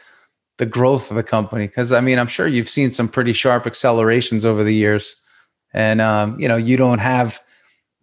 the 0.58 0.66
growth 0.66 1.10
of 1.10 1.16
the 1.16 1.22
company? 1.22 1.66
Because 1.66 1.92
I 1.92 2.00
mean, 2.00 2.18
I'm 2.18 2.26
sure 2.26 2.46
you've 2.46 2.70
seen 2.70 2.90
some 2.90 3.08
pretty 3.08 3.32
sharp 3.32 3.66
accelerations 3.66 4.44
over 4.44 4.62
the 4.62 4.74
years, 4.74 5.16
and 5.72 6.00
um, 6.00 6.38
you 6.38 6.48
know, 6.48 6.56
you 6.56 6.76
don't 6.76 6.98
have 6.98 7.40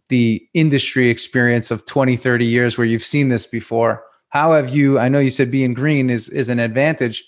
the 0.09 0.45
industry 0.53 1.09
experience 1.09 1.69
of 1.69 1.85
20, 1.85 2.17
30 2.17 2.45
years 2.45 2.77
where 2.77 2.87
you've 2.87 3.03
seen 3.03 3.29
this 3.29 3.45
before. 3.45 4.03
How 4.29 4.53
have 4.53 4.75
you? 4.75 4.99
I 4.99 5.09
know 5.09 5.19
you 5.19 5.29
said 5.29 5.51
being 5.51 5.73
green 5.73 6.09
is 6.09 6.29
is 6.29 6.49
an 6.49 6.59
advantage, 6.59 7.23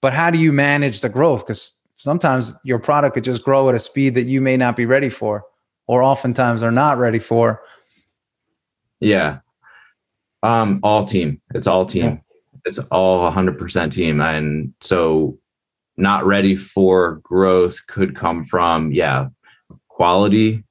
but 0.00 0.12
how 0.12 0.30
do 0.30 0.38
you 0.38 0.52
manage 0.52 1.00
the 1.00 1.08
growth? 1.08 1.44
Because 1.46 1.80
sometimes 1.96 2.56
your 2.64 2.78
product 2.78 3.14
could 3.14 3.24
just 3.24 3.42
grow 3.42 3.68
at 3.68 3.74
a 3.74 3.78
speed 3.78 4.14
that 4.14 4.24
you 4.24 4.40
may 4.40 4.56
not 4.56 4.76
be 4.76 4.86
ready 4.86 5.08
for, 5.08 5.44
or 5.88 6.02
oftentimes 6.02 6.62
are 6.62 6.70
not 6.70 6.98
ready 6.98 7.18
for. 7.18 7.62
Yeah, 9.00 9.38
um, 10.42 10.80
all 10.82 11.04
team. 11.04 11.40
It's 11.54 11.66
all 11.66 11.86
team. 11.86 12.04
Yeah. 12.04 12.16
It's 12.64 12.78
all 12.90 13.30
100% 13.30 13.92
team. 13.92 14.20
And 14.20 14.72
so 14.80 15.38
not 15.96 16.26
ready 16.26 16.56
for 16.56 17.20
growth 17.22 17.86
could 17.86 18.16
come 18.16 18.44
from, 18.44 18.92
yeah, 18.92 19.28
quality, 19.88 20.64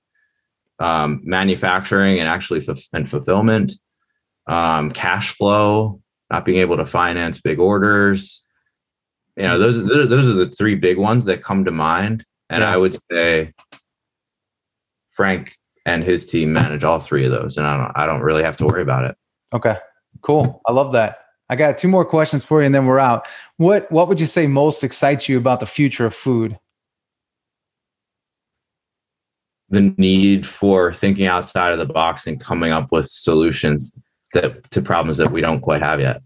um, 0.80 1.22
manufacturing 1.24 2.20
and 2.20 2.28
actually 2.28 2.66
f- 2.68 2.88
and 2.94 3.10
fulfillment, 3.10 3.74
um, 4.48 4.92
cash 4.92 5.34
flow, 5.34 6.02
not 6.30 6.46
being 6.46 6.58
able 6.58 6.78
to 6.78 6.86
finance 6.86 7.40
big 7.40 7.60
orders. 7.60 8.46
You 9.38 9.44
know, 9.44 9.60
those, 9.60 9.86
those 9.86 10.30
are 10.30 10.34
the 10.34 10.50
three 10.50 10.76
big 10.76 10.98
ones 10.98 11.26
that 11.26 11.44
come 11.44 11.66
to 11.66 11.72
mind. 11.72 12.26
And 12.50 12.62
yeah. 12.62 12.74
I 12.74 12.78
would 12.78 12.96
say 13.12 13.54
Frank 15.12 15.54
and 15.86 16.04
his 16.04 16.26
team 16.26 16.52
manage 16.54 16.84
all 16.84 17.00
three 17.00 17.26
of 17.26 17.32
those. 17.32 17.58
And 17.58 17.68
I 17.68 17.78
don't, 17.78 17.92
I 17.96 18.06
don't 18.06 18.22
really 18.22 18.44
have 18.44 18.58
to 18.58 18.66
worry 18.66 18.82
about 18.82 19.06
it. 19.06 19.16
Okay, 19.54 19.76
cool. 20.22 20.62
I 20.66 20.72
love 20.72 20.94
that. 20.94 21.20
I 21.50 21.56
got 21.56 21.78
two 21.78 21.90
more 21.90 22.06
questions 22.06 22.46
for 22.46 22.62
you, 22.62 22.66
and 22.66 22.74
then 22.74 22.86
we're 22.86 23.00
out. 23.00 23.28
What 23.58 23.92
What 23.92 24.08
would 24.08 24.20
you 24.20 24.26
say 24.26 24.48
most 24.48 24.84
excites 24.84 25.28
you 25.28 25.38
about 25.38 25.60
the 25.60 25.66
future 25.66 26.06
of 26.06 26.14
food? 26.14 26.58
The 29.70 29.94
need 29.98 30.48
for 30.48 30.94
thinking 30.94 31.28
outside 31.28 31.74
of 31.74 31.80
the 31.80 31.86
box 31.86 32.28
and 32.28 32.40
coming 32.40 32.72
up 32.72 32.92
with 32.92 33.08
solutions 33.08 34.02
that 34.34 34.70
to 34.72 34.82
problems 34.82 35.18
that 35.18 35.32
we 35.32 35.42
don't 35.42 35.62
quite 35.62 35.82
have 35.82 36.00
yet. 36.00 36.22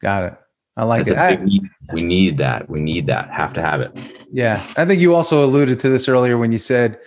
Got 0.00 0.24
it. 0.24 0.34
I 0.76 0.84
like 0.84 1.06
it. 1.06 1.16
I, 1.16 1.36
need. 1.36 1.62
We 1.92 2.02
need 2.02 2.38
that. 2.38 2.68
We 2.68 2.80
need 2.80 3.06
that. 3.06 3.30
Have 3.30 3.52
to 3.54 3.62
have 3.62 3.80
it. 3.80 4.26
Yeah, 4.30 4.64
I 4.76 4.84
think 4.86 5.00
you 5.00 5.14
also 5.14 5.44
alluded 5.44 5.78
to 5.80 5.88
this 5.90 6.08
earlier 6.08 6.38
when 6.38 6.50
you 6.50 6.58
said 6.58 6.98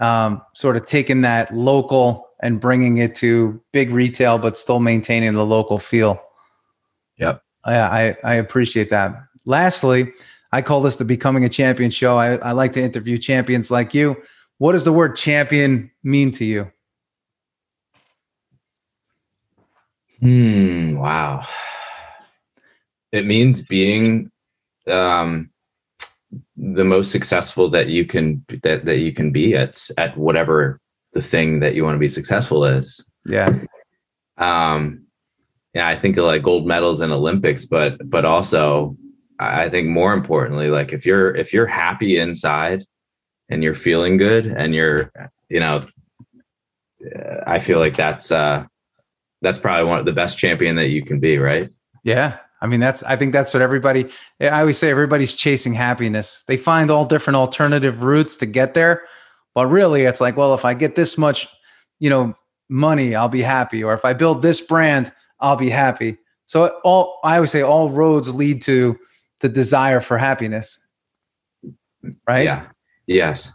um, 0.00 0.42
sort 0.54 0.76
of 0.76 0.86
taking 0.86 1.22
that 1.22 1.54
local 1.54 2.28
and 2.42 2.60
bringing 2.60 2.98
it 2.98 3.14
to 3.16 3.60
big 3.72 3.90
retail, 3.90 4.36
but 4.36 4.58
still 4.58 4.80
maintaining 4.80 5.32
the 5.34 5.46
local 5.46 5.78
feel. 5.78 6.20
Yep. 7.18 7.42
Yeah, 7.66 7.88
I, 7.88 8.16
I 8.24 8.34
appreciate 8.34 8.90
that. 8.90 9.14
Lastly, 9.44 10.12
I 10.50 10.60
call 10.60 10.80
this 10.80 10.96
the 10.96 11.04
Becoming 11.04 11.44
a 11.44 11.48
Champion 11.48 11.90
show. 11.90 12.18
I, 12.18 12.34
I 12.36 12.52
like 12.52 12.72
to 12.72 12.82
interview 12.82 13.16
champions 13.16 13.70
like 13.70 13.94
you. 13.94 14.20
What 14.58 14.72
does 14.72 14.84
the 14.84 14.92
word 14.92 15.16
champion 15.16 15.90
mean 16.02 16.32
to 16.32 16.44
you? 16.44 16.70
Hmm. 20.20 20.98
Wow. 20.98 21.46
It 23.12 23.26
means 23.26 23.62
being 23.62 24.30
um, 24.88 25.50
the 26.56 26.84
most 26.84 27.10
successful 27.10 27.68
that 27.70 27.88
you 27.88 28.06
can 28.06 28.44
that 28.62 28.84
that 28.84 28.98
you 28.98 29.12
can 29.12 29.32
be 29.32 29.54
at 29.54 29.78
at 29.98 30.16
whatever 30.16 30.80
the 31.12 31.22
thing 31.22 31.60
that 31.60 31.74
you 31.74 31.84
want 31.84 31.94
to 31.94 32.00
be 32.00 32.08
successful 32.08 32.64
is. 32.64 33.04
Yeah. 33.26 33.58
Um, 34.38 35.06
yeah, 35.74 35.88
I 35.88 35.98
think 35.98 36.16
of 36.16 36.24
like 36.24 36.42
gold 36.42 36.66
medals 36.66 37.00
in 37.00 37.12
Olympics, 37.12 37.64
but 37.64 37.98
but 38.08 38.24
also 38.24 38.96
I 39.38 39.68
think 39.68 39.88
more 39.88 40.12
importantly, 40.12 40.68
like 40.68 40.92
if 40.92 41.06
you're 41.06 41.34
if 41.34 41.52
you're 41.52 41.66
happy 41.66 42.18
inside 42.18 42.84
and 43.48 43.62
you're 43.62 43.74
feeling 43.74 44.16
good 44.16 44.46
and 44.46 44.74
you're 44.74 45.10
you 45.48 45.60
know, 45.60 45.86
I 47.46 47.60
feel 47.60 47.78
like 47.78 47.96
that's 47.96 48.30
uh 48.30 48.64
that's 49.42 49.58
probably 49.58 49.88
one 49.88 49.98
of 49.98 50.04
the 50.04 50.12
best 50.12 50.38
champion 50.38 50.76
that 50.76 50.88
you 50.88 51.04
can 51.04 51.20
be, 51.20 51.38
right? 51.38 51.70
Yeah. 52.04 52.38
I 52.60 52.66
mean, 52.66 52.78
that's, 52.78 53.02
I 53.02 53.16
think 53.16 53.32
that's 53.32 53.52
what 53.52 53.60
everybody, 53.60 54.08
I 54.40 54.60
always 54.60 54.78
say 54.78 54.88
everybody's 54.88 55.34
chasing 55.34 55.74
happiness. 55.74 56.44
They 56.46 56.56
find 56.56 56.92
all 56.92 57.04
different 57.04 57.36
alternative 57.36 58.04
routes 58.04 58.36
to 58.36 58.46
get 58.46 58.74
there. 58.74 59.02
But 59.54 59.66
really, 59.66 60.02
it's 60.02 60.20
like, 60.20 60.36
well, 60.36 60.54
if 60.54 60.64
I 60.64 60.74
get 60.74 60.94
this 60.94 61.18
much, 61.18 61.46
you 61.98 62.10
know, 62.10 62.34
money, 62.68 63.14
I'll 63.14 63.28
be 63.28 63.42
happy. 63.42 63.84
Or 63.84 63.94
if 63.94 64.04
I 64.04 64.12
build 64.14 64.42
this 64.42 64.60
brand, 64.60 65.12
I'll 65.40 65.56
be 65.56 65.70
happy. 65.70 66.18
So 66.46 66.68
all 66.84 67.18
I 67.24 67.36
always 67.36 67.50
say 67.50 67.62
all 67.62 67.90
roads 67.90 68.34
lead 68.34 68.62
to 68.62 68.98
the 69.40 69.48
desire 69.48 70.00
for 70.00 70.18
happiness. 70.18 70.84
Right? 72.26 72.44
Yeah. 72.44 72.66
Yes. 73.06 73.52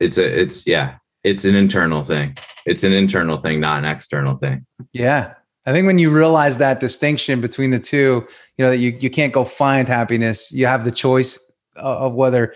It's 0.00 0.18
a 0.18 0.40
it's 0.40 0.66
yeah, 0.66 0.96
it's 1.24 1.44
an 1.44 1.54
internal 1.54 2.04
thing. 2.04 2.36
It's 2.66 2.84
an 2.84 2.92
internal 2.92 3.38
thing, 3.38 3.60
not 3.60 3.78
an 3.78 3.84
external 3.84 4.34
thing. 4.34 4.66
Yeah. 4.92 5.34
I 5.64 5.72
think 5.72 5.86
when 5.86 5.98
you 5.98 6.10
realize 6.10 6.58
that 6.58 6.80
distinction 6.80 7.40
between 7.40 7.70
the 7.70 7.78
two, 7.78 8.26
you 8.56 8.64
know, 8.64 8.70
that 8.70 8.78
you, 8.78 8.96
you 8.98 9.10
can't 9.10 9.32
go 9.32 9.44
find 9.44 9.86
happiness, 9.86 10.50
you 10.50 10.66
have 10.66 10.84
the 10.84 10.90
choice 10.90 11.38
of 11.76 12.14
whether, 12.14 12.54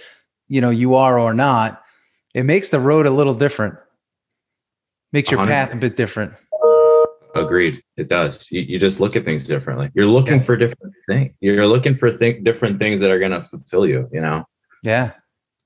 you 0.48 0.60
know, 0.60 0.70
you 0.70 0.96
are 0.96 1.18
or 1.18 1.32
not 1.32 1.82
it 2.36 2.44
makes 2.44 2.68
the 2.68 2.78
road 2.78 3.06
a 3.06 3.10
little 3.10 3.32
different. 3.32 3.76
Makes 5.10 5.30
your 5.30 5.40
100%. 5.40 5.46
path 5.46 5.72
a 5.72 5.76
bit 5.76 5.96
different. 5.96 6.34
Agreed. 7.34 7.82
It 7.96 8.08
does. 8.08 8.46
You, 8.52 8.60
you 8.60 8.78
just 8.78 9.00
look 9.00 9.16
at 9.16 9.24
things 9.24 9.44
differently. 9.44 9.90
You're 9.94 10.06
looking 10.06 10.36
yeah. 10.36 10.42
for 10.42 10.56
different 10.56 10.94
things. 11.08 11.32
You're 11.40 11.66
looking 11.66 11.96
for 11.96 12.12
think 12.12 12.44
different 12.44 12.78
things 12.78 13.00
that 13.00 13.10
are 13.10 13.18
going 13.18 13.32
to 13.32 13.42
fulfill 13.42 13.86
you, 13.86 14.06
you 14.12 14.20
know? 14.20 14.44
Yeah. 14.82 15.12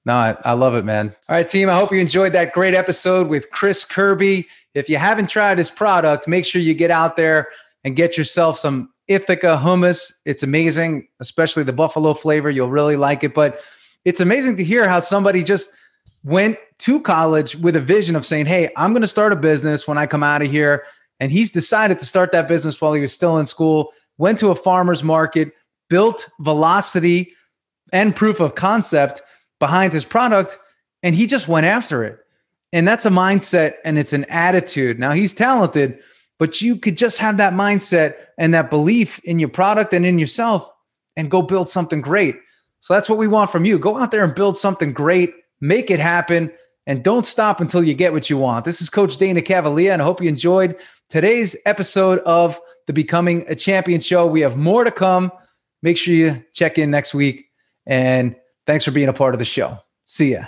No, 0.07 0.15
I, 0.15 0.37
I 0.45 0.53
love 0.53 0.77
it, 0.77 0.85
man. 0.85 1.09
All 1.29 1.35
right, 1.35 1.47
team. 1.47 1.69
I 1.69 1.75
hope 1.75 1.91
you 1.91 1.99
enjoyed 1.99 2.35
that 2.35 2.53
great 2.53 2.75
episode 2.75 3.27
with 3.27 3.51
Chris 3.51 3.85
Kirby. 3.85 4.47
If 4.73 4.89
you 4.89 4.97
haven't 4.97 5.29
tried 5.29 5.59
his 5.59 5.73
product, 5.73 6.29
make 6.29 6.45
sure 6.45 6.63
you 6.63 6.75
get 6.75 6.93
out 6.93 7.17
there 7.17 7.49
and 7.83 7.97
get 7.97 8.17
yourself 8.17 8.59
some 8.59 8.93
Ithaca 9.09 9.61
hummus. 9.61 10.13
It's 10.25 10.45
amazing, 10.45 11.09
especially 11.19 11.65
the 11.65 11.73
buffalo 11.73 12.15
flavor. 12.15 12.49
You'll 12.49 12.71
really 12.71 12.97
like 12.97 13.25
it. 13.25 13.35
But 13.35 13.61
it's 14.05 14.21
amazing 14.21 14.57
to 14.59 14.65
hear 14.65 14.89
how 14.89 15.01
somebody 15.01 15.43
just 15.43 15.75
went 16.23 16.59
to 16.79 17.01
college 17.01 17.57
with 17.57 17.77
a 17.77 17.81
vision 17.81 18.17
of 18.17 18.27
saying, 18.27 18.47
Hey, 18.47 18.71
I'm 18.77 18.93
going 18.93 19.03
to 19.03 19.09
start 19.09 19.33
a 19.33 19.37
business 19.37 19.87
when 19.87 19.99
I 19.99 20.07
come 20.07 20.23
out 20.23 20.43
of 20.43 20.51
here. 20.51 20.85
And 21.19 21.31
he's 21.31 21.51
decided 21.51 21.99
to 21.99 22.07
start 22.07 22.33
that 22.33 22.49
business 22.49 22.81
while 22.81 22.95
he 22.95 23.01
was 23.01 23.13
still 23.13 23.39
in 23.39 23.47
school, 23.47 23.93
went 24.19 24.39
to 24.39 24.51
a 24.51 24.55
farmer's 24.55 25.05
market, 25.05 25.53
built 25.89 26.29
velocity 26.41 27.35
and 27.93 28.17
proof 28.17 28.41
of 28.41 28.55
concept 28.55 29.21
behind 29.59 29.93
his 29.93 30.05
product, 30.05 30.59
and 31.03 31.15
he 31.15 31.27
just 31.27 31.49
went 31.49 31.67
after 31.67 32.05
it. 32.05 32.19
And 32.73 32.87
that's 32.87 33.05
a 33.05 33.11
mindset 33.11 33.75
and 33.85 33.99
it's 33.99 34.13
an 34.13 34.25
attitude. 34.25 34.99
Now 34.99 35.13
he's 35.13 35.35
talented, 35.35 35.99
but 36.39 36.63
you 36.63 36.77
could 36.77 36.97
just 36.97 37.19
have 37.19 37.37
that 37.37 37.53
mindset 37.53 38.15
and 38.39 38.55
that 38.55 38.71
belief 38.71 39.19
in 39.25 39.39
your 39.39 39.49
product 39.49 39.93
and 39.93 40.07
in 40.07 40.19
yourself 40.19 40.71
and 41.17 41.31
go 41.31 41.43
build 41.43 41.69
something 41.69 42.01
great. 42.01 42.37
So 42.79 42.95
that's 42.95 43.09
what 43.09 43.19
we 43.19 43.27
want 43.27 43.51
from 43.51 43.65
you. 43.65 43.79
Go 43.79 43.99
out 43.99 44.11
there 44.11 44.25
and 44.25 44.35
build 44.35 44.57
something 44.57 44.93
great 44.93 45.35
make 45.61 45.91
it 45.91 46.01
happen, 46.01 46.53
and 46.87 47.03
don't 47.03 47.27
stop 47.27 47.61
until 47.61 47.85
you 47.85 47.95
get 47.95 48.13
what 48.13 48.31
you 48.31 48.39
want. 48.39 48.65
This 48.65 48.81
is 48.81 48.91
Coach 48.91 49.17
Dana 49.19 49.43
Cavalea, 49.43 49.93
and 49.93 50.03
I 50.03 50.05
hope 50.05 50.21
you 50.21 50.29
enjoyed 50.29 50.77
today's 51.09 51.57
episode 51.67 52.21
of 52.21 52.61
the 52.87 52.93
Becoming 52.93 53.45
a 53.49 53.55
Champion 53.55 54.01
show. 54.01 54.27
We 54.27 54.41
have 54.41 54.57
more 54.57 54.85
to 54.85 54.91
come. 54.91 55.31
Make 55.83 55.97
sure 55.97 56.15
you 56.15 56.45
check 56.53 56.79
in 56.79 56.91
next 56.91 57.15
week. 57.15 57.47
And 57.87 58.37
thanks 58.67 58.85
for 58.85 58.91
being 58.91 59.09
a 59.09 59.13
part 59.13 59.35
of 59.35 59.39
the 59.39 59.45
show. 59.45 59.79
See 60.05 60.33
ya. 60.33 60.45